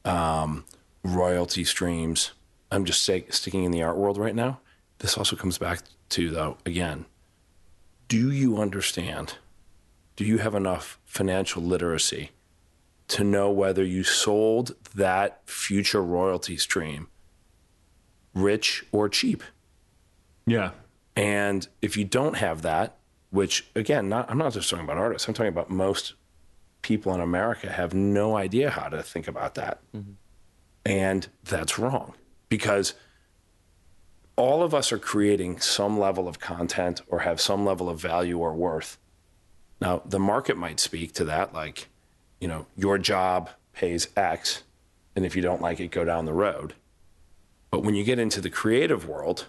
[0.05, 0.65] um,
[1.05, 2.33] royalty streams.
[2.71, 4.61] I'm just say, sticking in the art world right now.
[4.99, 5.81] This also comes back
[6.11, 7.05] to, though, again,
[8.13, 9.37] do you understand?
[10.17, 12.33] Do you have enough financial literacy
[13.09, 17.09] to know whether you sold that future royalty stream
[18.35, 19.43] rich or cheap?
[20.45, 20.73] Yeah.
[21.17, 22.99] And if you don't have that,
[23.31, 26.13] which again, not, I'm not just talking about artists, I'm talking about most
[26.83, 29.81] people in America have no idea how to think about that.
[29.97, 30.13] Mm-hmm.
[30.85, 32.13] And that's wrong
[32.51, 32.93] because
[34.37, 38.39] all of us are creating some level of content or have some level of value
[38.39, 38.99] or worth.
[39.81, 41.89] Now, the market might speak to that, like,
[42.41, 44.63] you know, your job pays X,
[45.15, 46.75] and if you don't like it, go down the road.
[47.71, 49.47] But when you get into the creative world,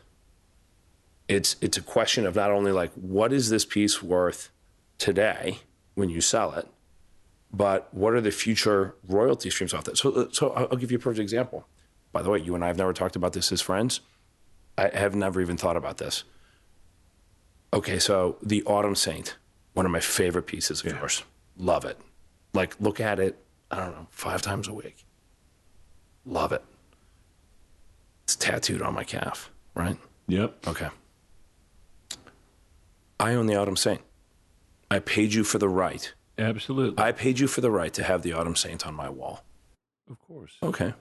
[1.27, 4.49] it's it's a question of not only like what is this piece worth
[4.97, 5.59] today
[5.95, 6.67] when you sell it,
[7.51, 9.97] but what are the future royalty streams off that?
[9.97, 11.67] So, uh, so I'll I'll give you a perfect example.
[12.11, 14.01] By the way, you and I have never talked about this as friends.
[14.77, 16.23] I have never even thought about this.
[17.73, 19.37] Okay, so the Autumn Saint,
[19.73, 21.23] one of my favorite pieces of yours.
[21.57, 21.97] Love it.
[22.53, 25.05] Like, look at it, I don't know, five times a week.
[26.25, 26.63] Love it.
[28.25, 29.97] It's tattooed on my calf, right?
[30.27, 30.67] Yep.
[30.67, 30.89] Okay.
[33.19, 34.01] I own the Autumn Saint.
[34.89, 36.13] I paid you for the right.
[36.37, 37.03] Absolutely.
[37.03, 39.43] I paid you for the right to have the Autumn Saint on my wall.
[40.09, 40.53] of course.
[40.61, 40.93] Okay.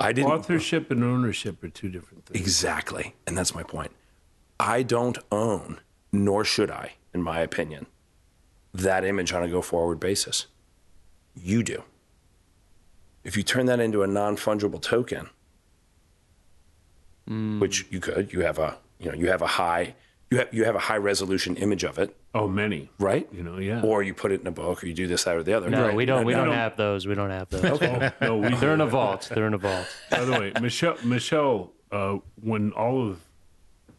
[0.00, 0.30] I didn't.
[0.30, 2.40] Authorship and ownership are two different things.
[2.40, 3.14] Exactly.
[3.26, 3.92] And that's my point.
[4.58, 5.80] I don't own,
[6.12, 7.86] nor should I, in my opinion,
[8.72, 10.46] that image on a go forward basis.
[11.34, 11.84] You do.
[13.22, 15.30] If you turn that into a non fungible token,
[17.26, 17.58] hmm.
[17.60, 19.94] which you could, you have a you know, you have a high
[20.34, 22.90] you have you have a high resolution image of it, Oh, many.
[22.98, 23.28] right?
[23.32, 23.82] You know, yeah.
[23.82, 25.70] Or you put it in a book or you do this, that, or the other.
[25.70, 25.94] No, Right.
[25.96, 26.24] we don't.
[26.24, 26.54] We No, don't no.
[26.54, 27.06] have those.
[27.06, 27.64] We don't have those.
[27.64, 29.30] Oh, no, we They're in a vault.
[29.34, 29.86] They're in a vault.
[30.10, 33.20] By the way, Michelle, Michelle, uh, when all of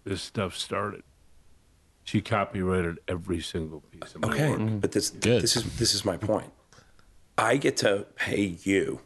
[0.04, 1.04] this stuff started,
[2.04, 4.82] she copyrighted every single piece of my Okay, work.
[4.82, 5.42] but this Good.
[5.42, 6.52] this is this is my point.
[7.38, 9.00] I get to pay you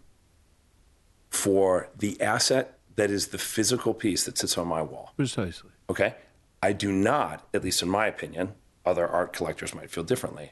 [1.30, 5.14] for the asset that is the physical piece that sits on my wall.
[5.16, 5.70] Precisely.
[5.90, 6.16] Okay,
[6.62, 8.54] I do not, at least in my opinion,
[8.86, 10.52] other art collectors might feel differently.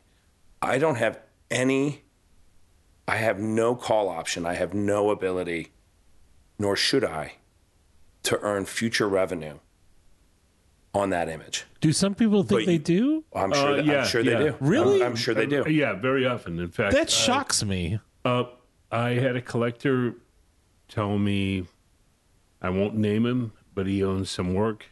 [0.62, 1.20] I don't have
[1.52, 2.04] any.
[3.08, 4.46] I have no call option.
[4.46, 5.72] I have no ability,
[6.60, 7.34] nor should I,
[8.24, 9.60] to earn future revenue
[10.94, 11.66] on that image.
[11.80, 13.24] Do some people think But they do?
[13.34, 13.74] I'm sure.
[13.74, 14.56] Uh, that, yeah, I'm sure they do.
[14.60, 15.02] Really?
[15.02, 15.64] I'm, I'm sure they do.
[15.64, 16.60] Uh, yeah, very often.
[16.60, 18.00] In fact, That shocks me.
[18.26, 18.46] Uh,
[18.92, 20.16] I had a collector
[20.88, 21.66] tell me,
[22.62, 24.88] I won't name him, but he owns some work.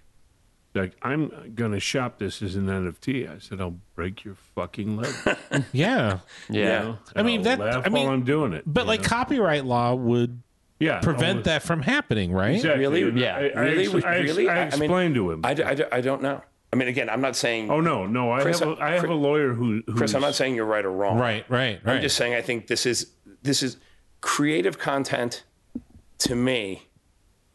[0.75, 3.33] Like, I'm going to shop this as an NFT.
[3.33, 5.13] I said, I'll break your fucking leg.
[5.51, 6.19] You Yeah.
[6.49, 6.79] Yeah.
[6.81, 6.97] know?
[7.15, 8.63] I mean, I'll that- laugh I mean, while I'm doing it.
[8.67, 9.07] But like know?
[9.07, 10.41] copyright law would
[10.79, 12.55] yeah, prevent almost- that from happening, right?
[12.55, 12.81] Exactly.
[13.03, 13.21] Really?
[13.21, 13.35] Yeah.
[13.35, 13.85] I, I, Really?
[13.95, 14.49] ex- I, Really?
[14.49, 15.41] I I- I mean, explained to him.
[15.45, 15.51] I
[15.91, 16.41] I don't know.
[16.73, 18.99] I mean, again, I'm not saying, oh no, no, I Chris, have a, I have
[18.99, 19.81] Chris- a lawyer who.
[19.87, 21.17] Who's, Chris, I'm not saying you're right or wrong.
[21.17, 21.95] Right, right, right.
[21.95, 23.11] I'm just saying I think this is
[23.43, 23.77] this is
[24.19, 25.43] creative content
[26.17, 26.89] to me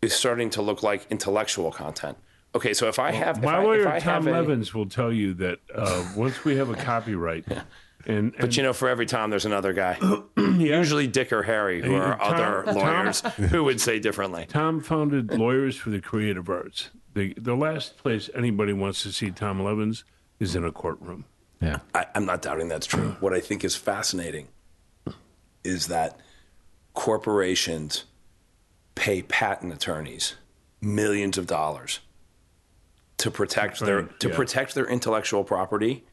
[0.00, 2.16] is starting to look like intellectual content.
[2.55, 4.86] Okay, so if I have if My I, lawyer if Tom have a- Leavens will
[4.88, 7.44] tell you that uh, once we have a copyright,
[8.07, 9.98] and, but you know, for every Tom, there's another guy.
[10.36, 13.20] Usually Dick or Harry, who are Tom- other Tom- lawyers
[13.51, 14.46] who would say differently.
[14.48, 16.90] Tom founded Lawyers for the Creative Arts.
[17.14, 20.03] The the last place anybody wants to see Tom Leavens
[20.40, 21.24] is in a courtroom.
[21.61, 21.78] yeah.
[21.94, 23.16] I, I'm not doubting that's true.
[23.20, 24.48] What I think is fascinating
[25.62, 26.18] is that
[26.94, 28.05] corporations
[28.94, 30.34] pay patent attorneys
[30.80, 32.01] millions of dollars
[33.20, 34.34] to protect their to yeah.
[34.36, 36.04] protect their intellectual property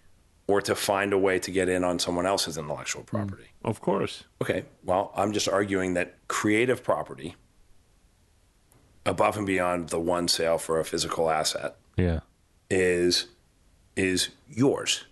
[0.48, 3.48] or to find a way to get in on someone else's intellectual property.
[3.66, 4.24] Of course.
[4.42, 7.36] Okay, well, I'm just arguing that creative property
[9.06, 12.20] above and beyond the one sale for a physical asset Yeah.
[12.70, 13.28] is
[13.96, 15.06] is yours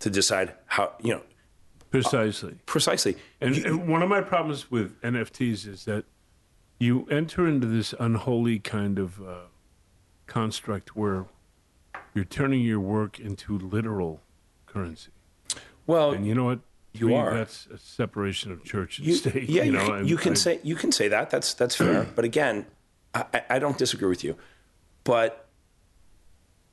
[0.00, 1.22] to decide how you know
[1.90, 2.56] Precisely.
[2.64, 6.04] precisely And, and one of my problems with NFTs is that
[6.80, 9.34] you enter into this unholy kind of uh,
[10.32, 11.26] construct where
[12.14, 14.20] you're turning your work into literal
[14.66, 15.10] currency.
[15.86, 16.60] well And you know what?
[16.94, 17.34] You me, are.
[17.34, 19.48] That's a separation of church and you, state.
[19.48, 21.76] yeah you, know, can, and you can I- say you can say that that's that's
[21.76, 22.66] fair but again
[23.14, 24.36] I, I- I don't disagree with you
[25.04, 25.48] but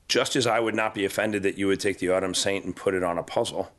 [0.07, 2.75] just as I would not be offended that you would take the autumn saint and
[2.75, 3.71] put it on a puzzle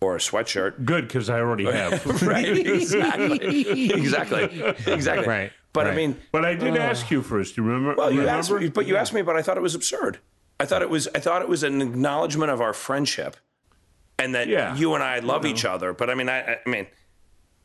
[0.00, 2.04] or a sweatshirt Good, because I already have.
[2.22, 4.44] right exactly exactly
[4.86, 7.54] exactly Right, but I mean But I did ask you first.
[7.56, 7.94] Do You remember?
[7.96, 8.38] Well, you remember?
[8.38, 10.18] asked me, but you asked me, but I thought it was absurd.
[10.60, 13.36] I thought it was, I thought it was an acknowledgement of our friendship,
[14.18, 14.76] and that Yeah.
[14.76, 15.92] you and I love each other.
[15.92, 16.86] But I mean, I, I mean,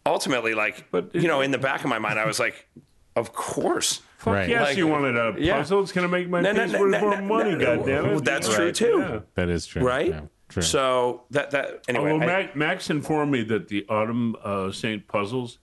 [0.06, 2.68] ultimately, like, But- you know, in the back of my mind, I was like,
[3.16, 4.02] of course.
[4.18, 4.50] Fuck Right.
[4.50, 5.58] yes, Like- you wanted a Yeah.
[5.58, 5.82] puzzle.
[5.82, 7.66] It's going to make my No, no, piece no, worth no, more no, money, no.
[7.78, 8.04] goddammit.
[8.12, 8.98] Well, that's true, too.
[9.00, 9.20] Yeah.
[9.36, 9.84] That is true.
[9.84, 10.08] Right?
[10.10, 10.64] Yeah, true.
[10.64, 12.14] So that that anyway.
[12.14, 15.60] Well, I- Max, Max informed me that the Autumn uh, Saint puzzles,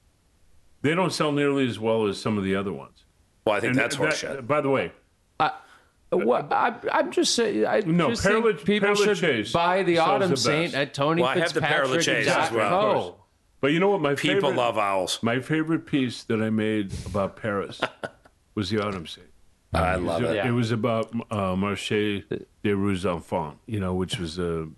[0.85, 3.05] they don't sell nearly as well as some of the other ones.
[3.45, 4.47] well, I think And that's that- horseshit.
[4.47, 4.93] By the way,
[6.11, 7.66] What, I, I'm just saying.
[7.66, 10.95] I No, just think Perla- people Perla should Chase buy the Autumn the Saint at
[10.95, 12.72] Tony Well, I have the Perla Chase as well.
[12.72, 13.14] Of course.
[13.61, 14.01] but you know what?
[14.01, 15.18] My People favorite, love owls.
[15.22, 17.80] my favorite piece that I made about Paris
[18.55, 19.26] was the Autumn Saint.
[19.72, 20.37] I love it.
[20.37, 20.47] Yeah.
[20.47, 22.22] It was about uh, Marché
[22.62, 24.68] des Rue Enfants, you know, which was a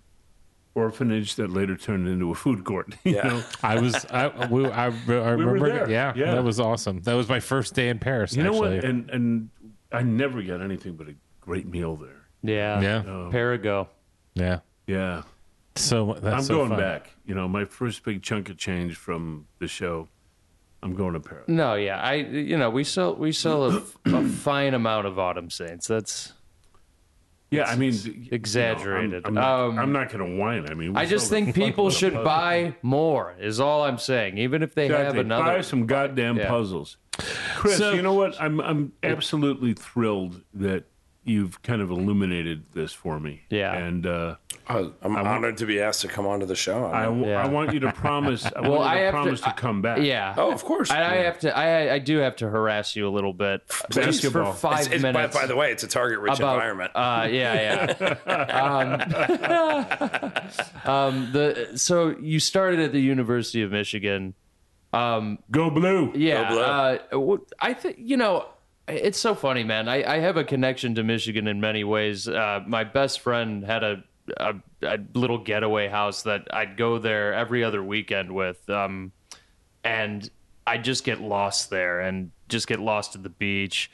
[0.77, 2.95] orphanage that later turned into a food court.
[3.03, 3.27] You Yeah.
[3.27, 4.89] know, I was, I, we, I, I
[5.31, 5.89] remember, there.
[5.89, 6.35] yeah, Yeah.
[6.35, 7.01] that was awesome.
[7.01, 8.35] That was my first day in Paris.
[8.35, 8.71] you know what?
[8.85, 9.49] And and
[9.91, 12.21] I never got anything but a great meal there.
[12.43, 12.81] Yeah.
[12.81, 12.97] Yeah.
[12.99, 13.87] Um, Perigo.
[14.35, 14.59] yeah.
[14.85, 15.23] Yeah,
[15.75, 16.79] So that's I'm so going fun.
[16.79, 17.11] back.
[17.25, 20.07] You know, my first big chunk of change from the show.
[20.81, 21.45] I'm going to Paris.
[21.49, 21.99] No, yeah.
[21.99, 25.87] I you know we sell we sell a, a fine amount of Autumn Saints.
[25.87, 26.33] That's
[27.49, 29.23] Yeah, I mean, exaggerated.
[29.25, 30.69] I'm, I'm not, Um, I'm not going to whine.
[30.69, 33.35] I mean, I just think people should buy more.
[33.39, 34.37] Is all I'm saying.
[34.37, 35.19] Even if they have Exactly.
[35.21, 35.43] another.
[35.43, 36.49] Buy some goddamn Yeah.
[36.49, 36.97] puzzles.
[37.55, 38.39] Chris, So- you know what?
[38.41, 40.83] I'm I'm absolutely thrilled that
[41.23, 43.41] you've kind of illuminated this for me.
[43.49, 43.73] Yeah.
[43.73, 44.35] And uh,
[44.69, 46.85] I- I'm honored to be asked to come onto the show.
[46.85, 47.43] I, w- Yeah.
[47.43, 48.45] I want you to promise.
[48.45, 49.99] I Well, want you I to have to- promise to, I- come back.
[50.01, 50.35] Yeah.
[50.37, 50.91] oh, of course.
[50.91, 51.57] I, I have to.
[51.57, 53.61] I I do have to harass you a little bit,
[53.91, 55.35] just for five It's- it's- by, minutes.
[55.35, 56.91] by the way, it's a target-rich about, environment.
[56.95, 57.93] Uh, yeah,
[58.27, 58.27] yeah.
[60.85, 64.33] um, um, the so you started at the University of Michigan.
[64.93, 66.11] Go blue.
[66.15, 66.61] Yeah, Go Blue.
[66.63, 68.45] uh, w- I think you know
[68.87, 69.87] it's so funny, man.
[69.89, 72.27] I, I have a connection to Michigan in many ways.
[72.27, 74.03] Uh, my best friend had a,
[74.37, 79.11] a a little getaway house that I'd go there every other weekend with, um,
[79.83, 80.29] and
[80.65, 83.89] I just get lost there and just get lost at the beach.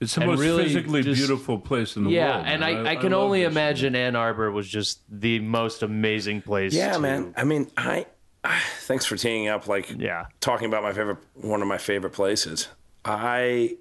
[0.00, 2.46] It's the And most really physically just- beautiful place in the Yeah, world.
[2.46, 2.86] Yeah, and man.
[2.86, 3.52] I, I, can love only Michigan.
[3.52, 6.72] imagine Ann Arbor was just the most amazing place.
[6.72, 7.34] yeah, to- man.
[7.36, 8.06] I mean, I,
[8.42, 10.26] I thanks for teeing up like Yeah.
[10.40, 12.68] talking about my favorite one of my favorite places.
[13.04, 13.76] I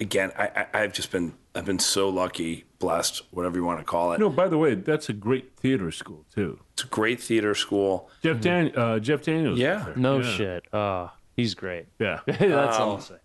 [0.00, 3.84] again, I, I I've just been I've been so lucky, blessed, whatever you want to
[3.84, 4.20] call it.
[4.20, 6.60] No, by the way, that's a great theater school too.
[6.72, 8.10] It's a great theater school.
[8.22, 9.58] Jeff Dan, uh, Jeff Daniels.
[9.58, 9.92] Yeah.
[9.96, 10.36] No yeah.
[10.36, 10.64] shit.
[10.72, 11.86] Oh, he's great.
[11.98, 12.20] Yeah.
[12.26, 13.20] That's all I'm saying.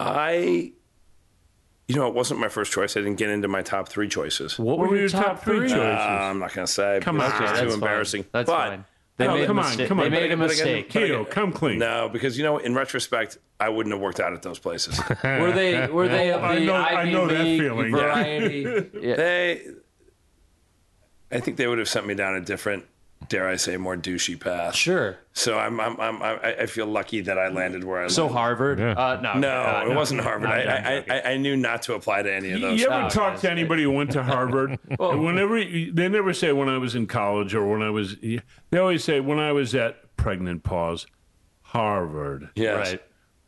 [0.00, 0.72] I
[1.88, 2.96] you know, it wasn't my first choice.
[2.96, 4.58] I didn't get into my top three choices.
[4.58, 5.78] What, What were your top three choices?
[5.78, 7.00] Uh, I'm not going to say.
[7.00, 7.26] Come on.
[7.26, 8.26] it's Okay, too that's embarrassing.
[8.30, 8.84] That's but fine.
[9.18, 9.88] They No, made come a on, mistake.
[9.88, 10.04] come on.
[10.04, 10.90] They made a But mistake.
[10.90, 11.78] Keto, come clean.
[11.80, 14.98] no, because you know, in retrospect, I wouldn't have worked out at those places.
[15.24, 15.86] Were they?
[15.88, 18.00] Were they of the I know- I Ivy know that feeling, yeah.
[18.00, 18.90] variety?
[19.02, 19.16] Yeah.
[19.16, 19.66] they,
[21.30, 22.86] I think they would have sent me down a different,
[23.28, 24.74] dare I say, more douchey path.
[24.74, 25.18] Sure.
[25.32, 28.14] So I'm, I'm, I'm, I I feel lucky that I landed where I landed.
[28.14, 28.78] So Harvard?
[28.78, 28.92] Yeah.
[28.92, 30.48] Uh, no, No, uh, it wasn't Harvard.
[30.48, 32.80] No, I, I, I, I knew not to apply to any of those.
[32.80, 33.40] You ever Oh, talk guys.
[33.42, 34.78] to anybody who went to Harvard?
[34.98, 39.04] Whenever they never say when I was in college or when I was, they always
[39.04, 41.06] say when I was at pregnant pause,
[41.62, 42.48] Harvard.
[42.54, 42.90] Yes.
[42.90, 43.02] Right.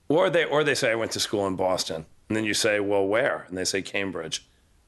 [0.09, 2.81] Or they, or they say I went to school in Boston, and then you say,
[2.81, 3.45] well, where?
[3.49, 4.47] And they say Cambridge.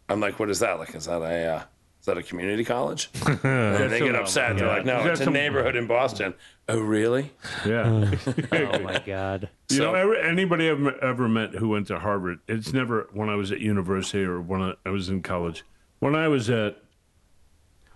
[0.08, 0.78] I'm like, what is that?
[0.78, 1.62] Like, is that a, uh,
[2.02, 3.08] is that a community college?
[3.26, 4.56] and then they get some- upset.
[4.58, 6.34] They're like, no, Is it's a some- neighborhood in Boston.
[6.68, 7.32] Oh, really?
[7.64, 8.10] Yeah.
[8.52, 9.48] Oh my God.
[9.70, 13.28] You know, ever, anybody I've ever, ever met who went to Harvard, it's never when
[13.30, 15.64] I was at university or when I, I was in college.
[16.00, 16.76] When I was at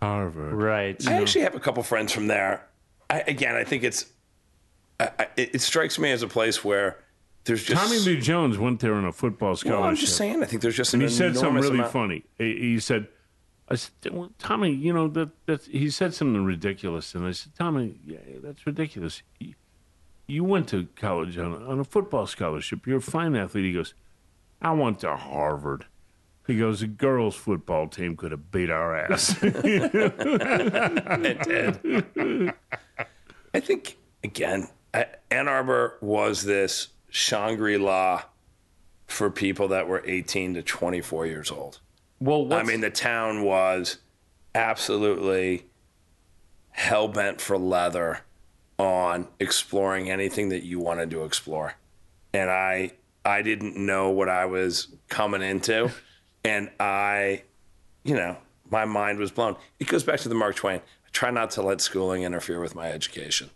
[0.00, 1.06] Harvard, Right.
[1.08, 2.66] I actually have a couple friends from there.
[3.10, 4.06] I, again, I think it's,
[5.00, 6.98] I, I, it it strikes me as a place where
[7.44, 7.80] there's just.
[7.82, 9.80] Tommy Lee Jones went there on a football scholarship.
[9.80, 11.92] Well, I'm just saying, I think there's just an and he said something really amount-
[11.92, 12.24] funny.
[12.38, 13.06] He, he said,
[13.68, 17.54] "I said, well, Tommy, you know that that's." He said something ridiculous, and I said,
[17.56, 19.22] "Tommy, yeah, that's ridiculous.
[19.38, 19.54] You,
[20.26, 22.86] you went to college on a, on a football scholarship.
[22.86, 23.94] You're a fine athlete." He goes,
[24.62, 25.86] "I went to Harvard."
[26.46, 29.92] He goes, "The girls' football team could have beat our ass." It
[31.42, 32.54] did.
[33.52, 34.68] I think again,
[35.30, 38.24] Ann Arbor was this Shangri La
[39.06, 41.80] for people that were 18 to 24 years old.
[42.20, 43.98] Well, I mean, the town was
[44.54, 45.66] absolutely
[46.70, 48.20] hell bent for leather
[48.78, 51.74] on exploring anything that you wanted to explore,
[52.32, 52.92] and I
[53.24, 55.90] I didn't know what I was coming into,
[56.44, 57.42] and I,
[58.04, 58.36] you know,
[58.70, 59.56] my mind was blown.
[59.78, 60.78] It goes back to the Mark Twain.
[60.78, 63.50] I try not to let schooling interfere with my education.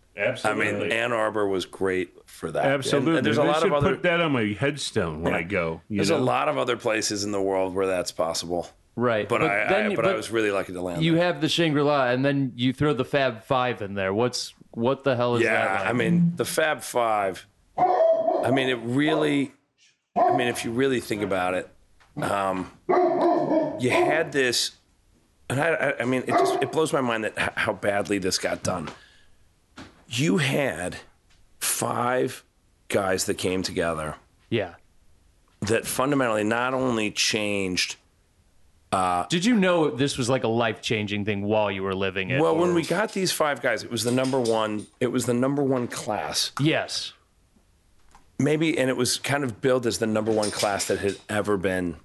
[0.45, 2.65] I mean, Ann Arbor was great for that.
[2.65, 3.19] Absolutely.
[3.19, 3.91] And there's a They lot should of other.
[3.95, 5.81] put that on my headstone when I go.
[5.89, 6.17] You There's know?
[6.17, 8.69] a lot of other places in the world where that's possible.
[8.97, 9.29] right.
[9.29, 11.03] But, I, then I you- but, I was really lucky to land.
[11.03, 11.25] You there.
[11.25, 14.13] have the Shangri La, and then you throw the Fab Five in there.
[14.15, 15.65] What's what the hell is that?
[15.65, 15.89] Yeah, like?
[15.89, 17.47] I mean the Fab Five.
[17.79, 19.53] I mean, it really.
[20.17, 21.69] I mean, if you really think about it,
[22.21, 22.71] um,
[23.79, 24.73] you had this,
[25.49, 28.39] and I, I, I mean, it just it blows my mind that how badly this
[28.39, 28.89] got done.
[30.13, 30.97] You had
[31.61, 32.43] five
[32.89, 34.17] guys that came together
[34.49, 34.75] Yeah.
[35.61, 37.97] that fundamentally not only changed.
[38.91, 42.31] Uh, Did you know this was like a life changing thing while you were living
[42.31, 42.41] it?
[42.41, 44.89] Well, when we got these five guys, it was the number one.
[44.99, 46.51] It was the number one class.
[46.61, 47.13] yes,
[48.37, 51.57] maybe and it was kind of billed as the number one class that had ever
[51.57, 51.97] been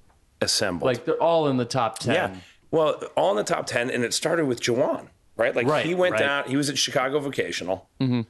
[0.42, 2.14] assembled like they're all in the top ten.
[2.14, 2.36] yeah
[2.72, 5.08] well all in the top 10 and it started with Juwan
[5.38, 6.20] right like Right, he went right.
[6.20, 8.22] down he was at chicago vocational mm-hmm.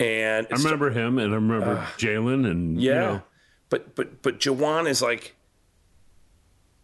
[0.00, 3.22] and I remember him, and I remember Jalen, and yeah you know,
[3.70, 5.34] but but but Juwan is like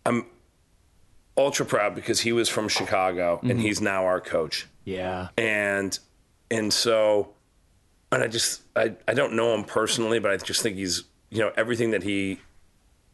[0.07, 0.27] i'm
[1.37, 3.51] ultra proud because he was from chicago Mm-hmm.
[3.51, 5.29] and he's now our coach Yeah.
[5.39, 5.99] and
[6.51, 7.35] and so
[8.13, 11.39] and i just I, I don't know him personally but i just think he's you
[11.41, 12.41] know everything that he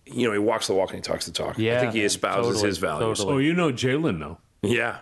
[0.06, 2.04] you know he walks the walk and he talks the talk Yeah, i think he
[2.04, 3.34] espouses totally, his values totally.
[3.34, 4.38] oh, you know Jalen though.
[4.62, 4.98] yeah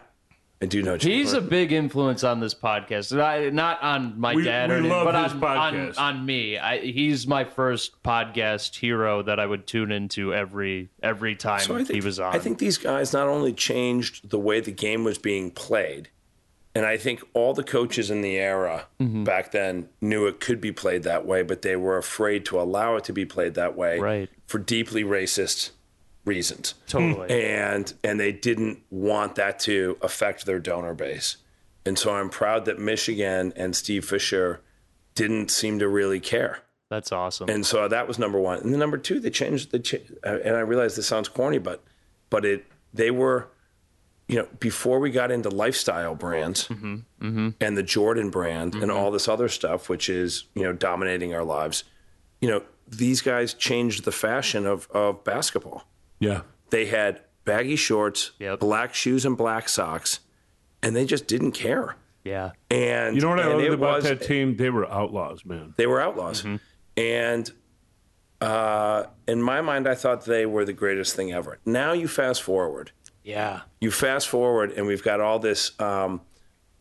[0.65, 3.13] i do know He's a big influence on this podcast.
[3.13, 5.99] And I, not on my We- dad we or anything, love but his on, podcast.
[5.99, 6.57] on on me.
[6.59, 11.75] I, he's my first podcast hero that I would tune into every every time So
[11.75, 12.35] I think, he was on.
[12.35, 16.09] I think these guys not only changed the way the game was being played,
[16.75, 19.25] and I think all the coaches in the era Mm-hmm.
[19.25, 22.97] back then knew it could be played that way, but they were afraid to allow
[22.97, 24.31] it to be played that way Right.
[24.47, 25.71] for deeply racist
[26.25, 26.75] reasons.
[26.87, 27.31] totally.
[27.31, 31.39] and and they didn't want that to affect their donor base.
[31.87, 34.61] And so I'm proud that Michigan and Steve Fisher
[35.15, 36.61] didn't seem to really care.
[36.91, 37.49] That's awesome.
[37.49, 38.59] And so that was number one.
[38.61, 39.79] And then number two, they changed the.
[39.79, 41.83] Cha- uh, and I realize this sounds corny, but
[42.31, 43.49] but it they were,
[44.29, 46.97] you know, before we got into lifestyle brands mm-hmm.
[47.21, 47.49] Mm-hmm.
[47.61, 48.97] and the Jordan brand and mm-hmm.
[48.97, 51.85] all this other stuff, which is you know dominating our lives,
[52.41, 55.85] you know, these guys changed the fashion of of basketball.
[56.19, 58.61] Yeah, They had baggy shorts, Yep.
[58.61, 60.21] black shoes, and black socks,
[60.83, 61.97] and they just didn't care.
[62.25, 62.53] yeah.
[62.71, 64.57] And you know what I and loved about was- that team?
[64.57, 65.75] They were outlaws, man.
[65.77, 66.45] They were outlaws,
[66.97, 67.51] and
[68.41, 71.59] uh, in my mind, I thought they were the greatest thing ever.
[71.65, 72.93] Now you fast forward,
[73.23, 73.61] Yeah.
[73.81, 76.21] you fast forward, and we've got all this um,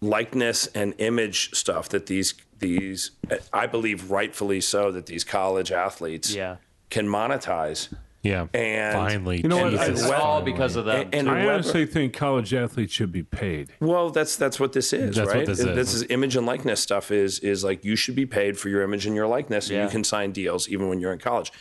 [0.02, 3.12] likeness and image stuff that these these
[3.52, 6.58] I believe rightfully so that these college athletes Yeah.
[6.90, 7.94] can monetize.
[8.24, 8.48] Yeah.
[8.54, 9.72] And- finally, You know what?
[9.72, 10.52] Jesus, It's well- all finally.
[10.54, 11.08] because of that.
[11.08, 13.70] And, and I Weber- honestly think college athletes should be paid.
[13.82, 15.46] Well, that's that's what this is, That's what right?
[15.46, 15.66] this is.
[15.76, 17.12] This is image and likeness stuff.
[17.12, 19.90] Is is like you should be paid for your image and your likeness, and you
[19.90, 21.52] can sign deals even when you're in college.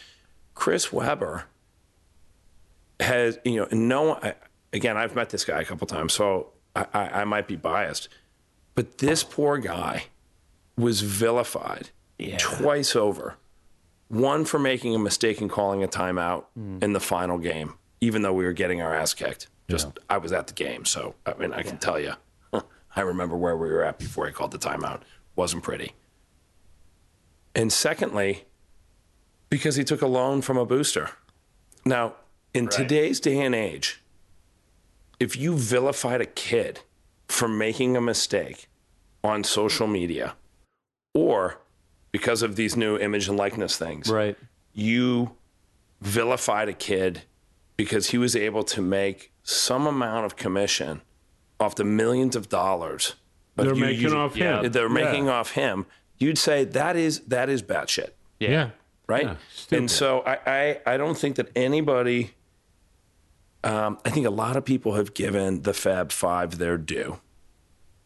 [0.54, 1.44] Chris Webber
[3.00, 4.14] has, you know, no.
[4.14, 4.34] I,
[4.72, 8.08] again, I've met this guy a couple times, so I, I, I might be biased,
[8.74, 10.04] but this poor guy
[10.76, 11.90] was vilified
[12.38, 13.36] twice over.
[14.12, 16.82] One for making a mistake and calling a timeout mm.
[16.82, 19.48] in the final game, even though we were getting our ass kicked.
[19.70, 22.12] Just I was at the game, so I mean I can tell you,
[22.94, 25.00] I remember where we were at before he called the timeout.
[25.34, 25.94] wasn't pretty.
[27.54, 28.44] And secondly,
[29.48, 31.12] because he took a loan from a booster.
[31.86, 32.16] Now,
[32.52, 34.02] in today's day and age,
[35.18, 36.80] if you vilified a kid
[37.28, 38.68] for making a mistake
[39.24, 40.34] on social media
[41.14, 41.61] or
[42.12, 44.36] because of these new image and likeness things, right.
[44.72, 45.32] you
[46.00, 47.22] vilified a kid
[47.76, 51.00] because he was able to make some amount of commission
[51.58, 53.14] off the millions of dollars
[53.56, 54.72] of They're you making using- off yeah, him.
[54.72, 55.04] they're Yeah.
[55.04, 55.86] making off him.
[56.18, 58.70] You'd say that is that is batshit, yeah.
[59.08, 59.24] right?
[59.24, 59.78] Yeah, stupid.
[59.78, 62.32] and so I, I I don't think that anybody.
[63.64, 67.20] Um, I think a lot of people have given the Fab Five their due,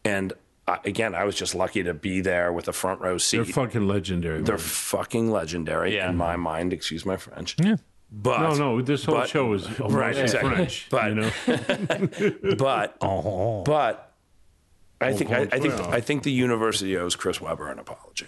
[0.05, 0.33] and
[0.67, 3.37] I, again, I was just lucky to be there with a front row seat.
[3.37, 4.41] They're fucking legendary.
[4.41, 4.63] They're man.
[4.65, 6.09] fucking legendary Yeah.
[6.09, 6.73] in my mind.
[6.73, 7.55] Excuse my French.
[7.59, 7.77] Yeah.
[8.11, 10.55] But no, no, this whole but- show is Right, exactly.
[10.55, 10.87] French.
[10.89, 13.63] But- you know, but Oh.
[13.63, 14.13] but
[14.99, 15.93] I think I, I think well.
[15.93, 18.27] I think the university owes Chris Webber an apology.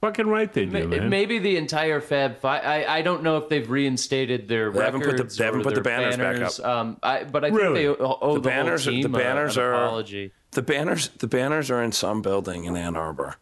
[0.00, 1.08] fucking right they do, Ma- man.
[1.08, 2.62] Maybe the entire Fab Five.
[2.64, 5.74] I, I don't know if they've reinstated their They haven't put the- they haven't put
[5.74, 6.64] the their banners back up.
[6.64, 7.82] Um, I, but I think Really?
[7.82, 10.32] they owe owe The the, banners are- whole the team a- banners an are- apology.
[10.54, 13.36] The banners the banners are in some building in Ann Arbor.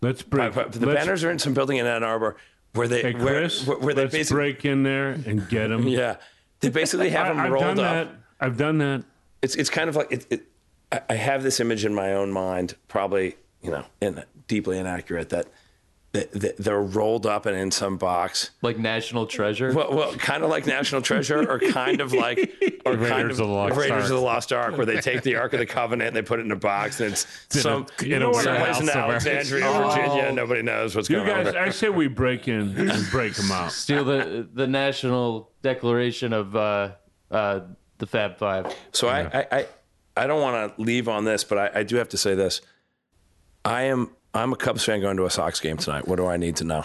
[0.00, 0.54] let's break.
[0.54, 2.36] The let's, banners are in some building in Ann Arbor
[2.72, 5.68] where they Hey, where, Chris, where, where they let's basically break in there and get
[5.68, 5.86] them.
[5.88, 6.16] yeah
[6.60, 8.08] they basically have them I've rolled done up.
[8.08, 8.16] that.
[8.40, 9.04] I've done that.
[9.42, 10.46] It's it's kind of like it, it,
[11.10, 15.46] I- have this image in my own mind, probably you know, in, deeply inaccurate that
[16.14, 18.50] they're rolled up and in some box.
[18.62, 19.72] Like National Treasure.
[19.72, 22.38] Well, well, kind of like National Treasure, or kind of like,
[22.86, 24.02] or kind Raiders of, of the Lost Raiders Ark.
[24.04, 26.38] of the Lost Ark, where they take the Ark of the Covenant and they put
[26.38, 28.44] it in a box, and it's some in you a know warehouse
[28.76, 29.10] someplace in somewhere.
[29.16, 29.88] Alexandria, Oh.
[29.90, 30.32] Virginia.
[30.32, 31.44] Nobody knows what's You going on.
[31.44, 31.62] guys, there.
[31.64, 33.72] I say we break in and break them out.
[33.72, 36.92] Steal the the National Declaration of uh,
[37.32, 37.60] uh,
[37.98, 38.72] the Fab Five.
[38.92, 39.66] So I, I, I,
[40.16, 42.60] I don't want to leave on this, but I, I do have to say this.
[43.64, 46.06] I am I'm a Cubs fan going to a Sox game tonight.
[46.08, 46.84] What do I need to know?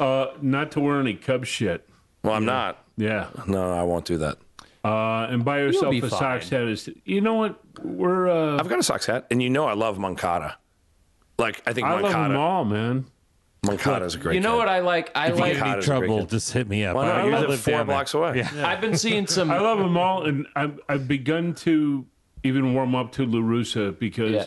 [0.00, 1.88] Uh, not to wear any Cub shit.
[2.22, 2.84] Well, I'm not.
[2.96, 3.28] Yeah.
[3.46, 4.38] No, I won't do that.
[4.84, 6.62] Uh, and buy yourself be a Sox hat.
[6.64, 7.60] Is, you know what?
[7.82, 8.28] We're.
[8.28, 10.58] Uh, I've got a Sox hat, and you know I love Moncada.
[11.38, 13.06] Like I think I love them all, man.
[13.64, 14.34] Moncada is a great.
[14.34, 14.58] You know kid.
[14.58, 15.10] what I like?
[15.14, 15.52] I If you like.
[15.54, 16.96] get any Moncada's a great trouble, just hit me up.
[16.96, 17.16] Why not?
[17.20, 17.96] I- You I live live four down there.
[17.96, 18.36] blocks away.
[18.38, 18.50] Yeah.
[18.68, 19.50] I've been seeing some.
[19.50, 22.04] I love them all, and I've, I've begun to
[22.42, 24.44] even warm up to La Russa because Yeah.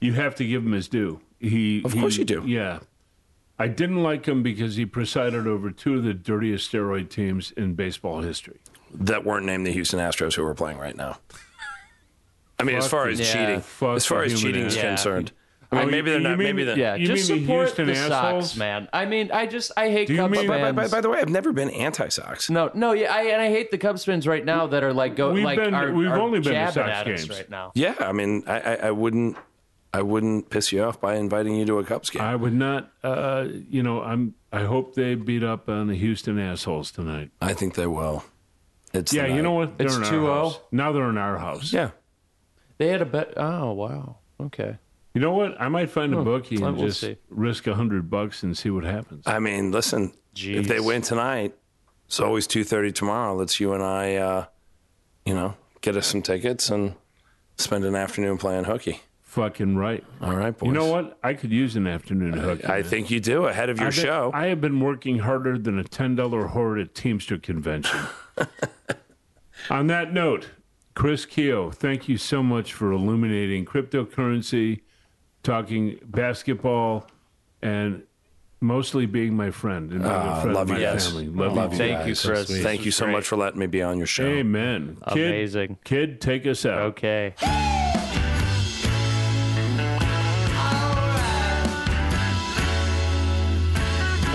[0.00, 1.20] you have to give him his due.
[1.42, 2.42] He, Of course he- you do.
[2.46, 2.78] Yeah,
[3.58, 7.74] I didn't like him because he presided over two of the dirtiest steroid teams in
[7.74, 8.58] baseball history.
[8.94, 11.18] that weren't named the Houston Astros who are playing right now.
[12.60, 13.26] I mean, as far as Yeah.
[13.32, 14.76] cheating, Fuck as far as human cheating is.
[14.76, 14.82] Yeah.
[14.88, 15.32] concerned,
[15.72, 16.38] I mean, Oh, maybe they're you not.
[16.38, 16.78] mean- maybe they're.
[16.78, 18.48] yeah, You just mean the support Houston the assholes?
[18.50, 18.88] Sox, man.
[18.92, 20.76] I mean, I just I hate Do you Cubs mean- By, fans.
[20.76, 22.50] by, by the way, I've never been anti-Sox.
[22.50, 25.16] no, no, yeah, I, and I hate the Cubs fans right now that are like
[25.16, 27.30] go We've like been- are, we've are only been to jabbing Sox at games.
[27.30, 27.72] right now.
[27.74, 29.36] Yeah, I mean, I, I, I wouldn't,
[29.94, 32.22] I wouldn't piss you off by inviting you to a Cubs game.
[32.22, 32.90] I would not.
[33.04, 34.34] Uh, you know, I'm.
[34.50, 37.30] I hope they beat up on the Houston assholes tonight.
[37.40, 38.24] I think they will.
[38.94, 39.78] It's Yeah, you know what?
[39.78, 40.26] They're It's in our 2-0.
[40.26, 40.58] house.
[40.70, 41.72] Now they're in our house.
[41.72, 41.90] Yeah,
[42.78, 43.34] They had a bet.
[43.36, 44.16] Oh wow.
[44.40, 44.76] Okay.
[45.14, 45.60] You know what?
[45.60, 47.16] I might find a bookie and we'll just see.
[47.28, 49.26] risk a hundred bucks and see what happens.
[49.26, 51.54] I mean, listen, if they win tonight,
[52.06, 53.34] it's always two thirty tomorrow.
[53.34, 54.44] Let's you and I, uh,
[55.26, 56.94] you know, get us some tickets and
[57.58, 59.00] spend an afternoon playing hooky.
[59.32, 60.04] Fucking right.
[60.20, 60.66] All right, boys.
[60.66, 61.16] You know what?
[61.22, 62.68] I could use an afternoon hook.
[62.68, 64.30] I think you do ahead of your I've been- show.
[64.34, 67.98] I have been working harder than a ten dollar whore at Teamster convention.
[69.70, 70.50] On that note,
[70.94, 74.82] Chris Keogh, thank you so much for illuminating cryptocurrency,
[75.42, 77.08] talking basketball,
[77.62, 78.02] and
[78.60, 81.06] mostly being my friend and being a ah, friend love of you my guys.
[81.06, 81.28] family.
[81.28, 81.78] Love, Love you.
[81.78, 82.26] you Thank you, guys.
[82.26, 82.48] Chris.
[82.48, 82.62] sweet.
[82.62, 84.26] Thank you so was much for letting me be on your show.
[84.26, 84.98] Amen.
[85.08, 85.78] Kid, Amazing.
[85.84, 86.80] Kid, take us out.
[86.80, 87.32] Okay.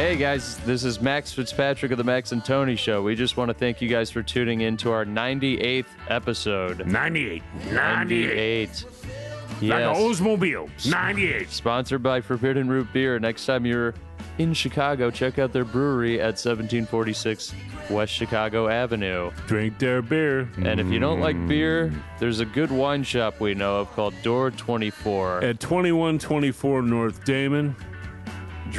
[0.08, 3.04] Hey guys, this is Max Fitzpatrick of the Max and Tony Show.
[3.04, 6.88] We just want to thank you guys for tuning in to our 98th episode.
[6.88, 7.44] 98.
[7.74, 7.74] 98.
[7.74, 8.70] 98.
[8.70, 9.98] Like Yes.
[9.98, 10.70] an Oldsmobile.
[10.90, 11.50] 98.
[11.50, 13.20] Sponsored by Forbidden Root Beer.
[13.20, 13.96] Next time you're
[14.38, 17.54] in Chicago, check out their brewery at 1746
[17.90, 19.32] West Chicago Avenue.
[19.46, 20.50] Drink their beer.
[20.64, 21.50] And if you don't like mm.
[21.50, 25.44] beer, there's a good wine shop we know of called Door 24.
[25.44, 27.76] At 2124 North Damen.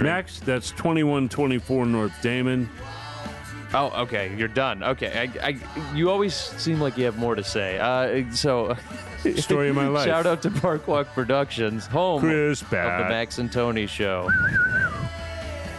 [0.01, 2.68] Max, that's 2124 North Damen.
[3.74, 4.82] Oh, okay, you're done.
[4.82, 7.78] Okay, I, I, you always seem like you have more to say.
[7.78, 8.76] Uh, so,
[9.36, 10.07] Story of my life.
[10.07, 14.30] shout out to Parkwalk Productions, home Chris of the Max and Tony Show.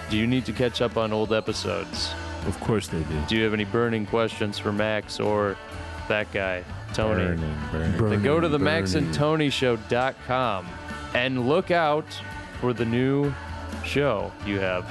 [0.10, 2.12] Do you need to catch up on old episodes?
[2.46, 3.22] Of course they do.
[3.28, 5.58] Do you have any burning questions for Max or
[6.08, 7.26] that guy, Tony?
[7.26, 8.10] Burning, burning.
[8.10, 10.68] Then go to the Burning, maxandtonyshow.com
[11.16, 12.06] and look out
[12.60, 13.34] for the new
[13.84, 14.86] show you have.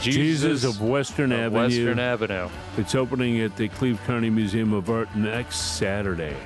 [0.00, 1.58] Jesus of Western of Avenue.
[1.58, 2.48] Western Avenue.
[2.76, 6.36] It's opening at the Cleve Carney Museum of Art next Saturday,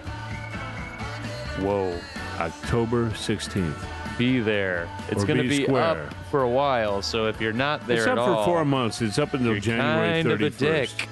[1.58, 1.98] Whoa.
[2.38, 3.74] October 16th.
[4.16, 4.88] Be there.
[5.10, 5.82] It's going to be square.
[5.82, 8.64] up for a while, so if you're not there It's at up all, for four
[8.64, 9.02] months.
[9.02, 11.06] It's up until January kind 31st.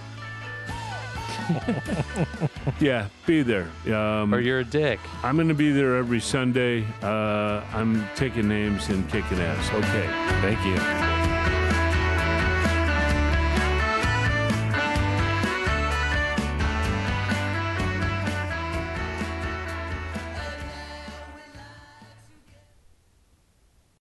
[1.56, 2.74] Of a dick.
[2.80, 3.68] Yeah, be there.
[3.94, 5.00] Um, Or you're a dick.
[5.22, 6.86] I'm going to be there every Sunday.
[7.02, 9.68] Uh, I'm taking names and kicking ass.
[9.72, 10.06] Okay.
[10.42, 11.39] Thank you.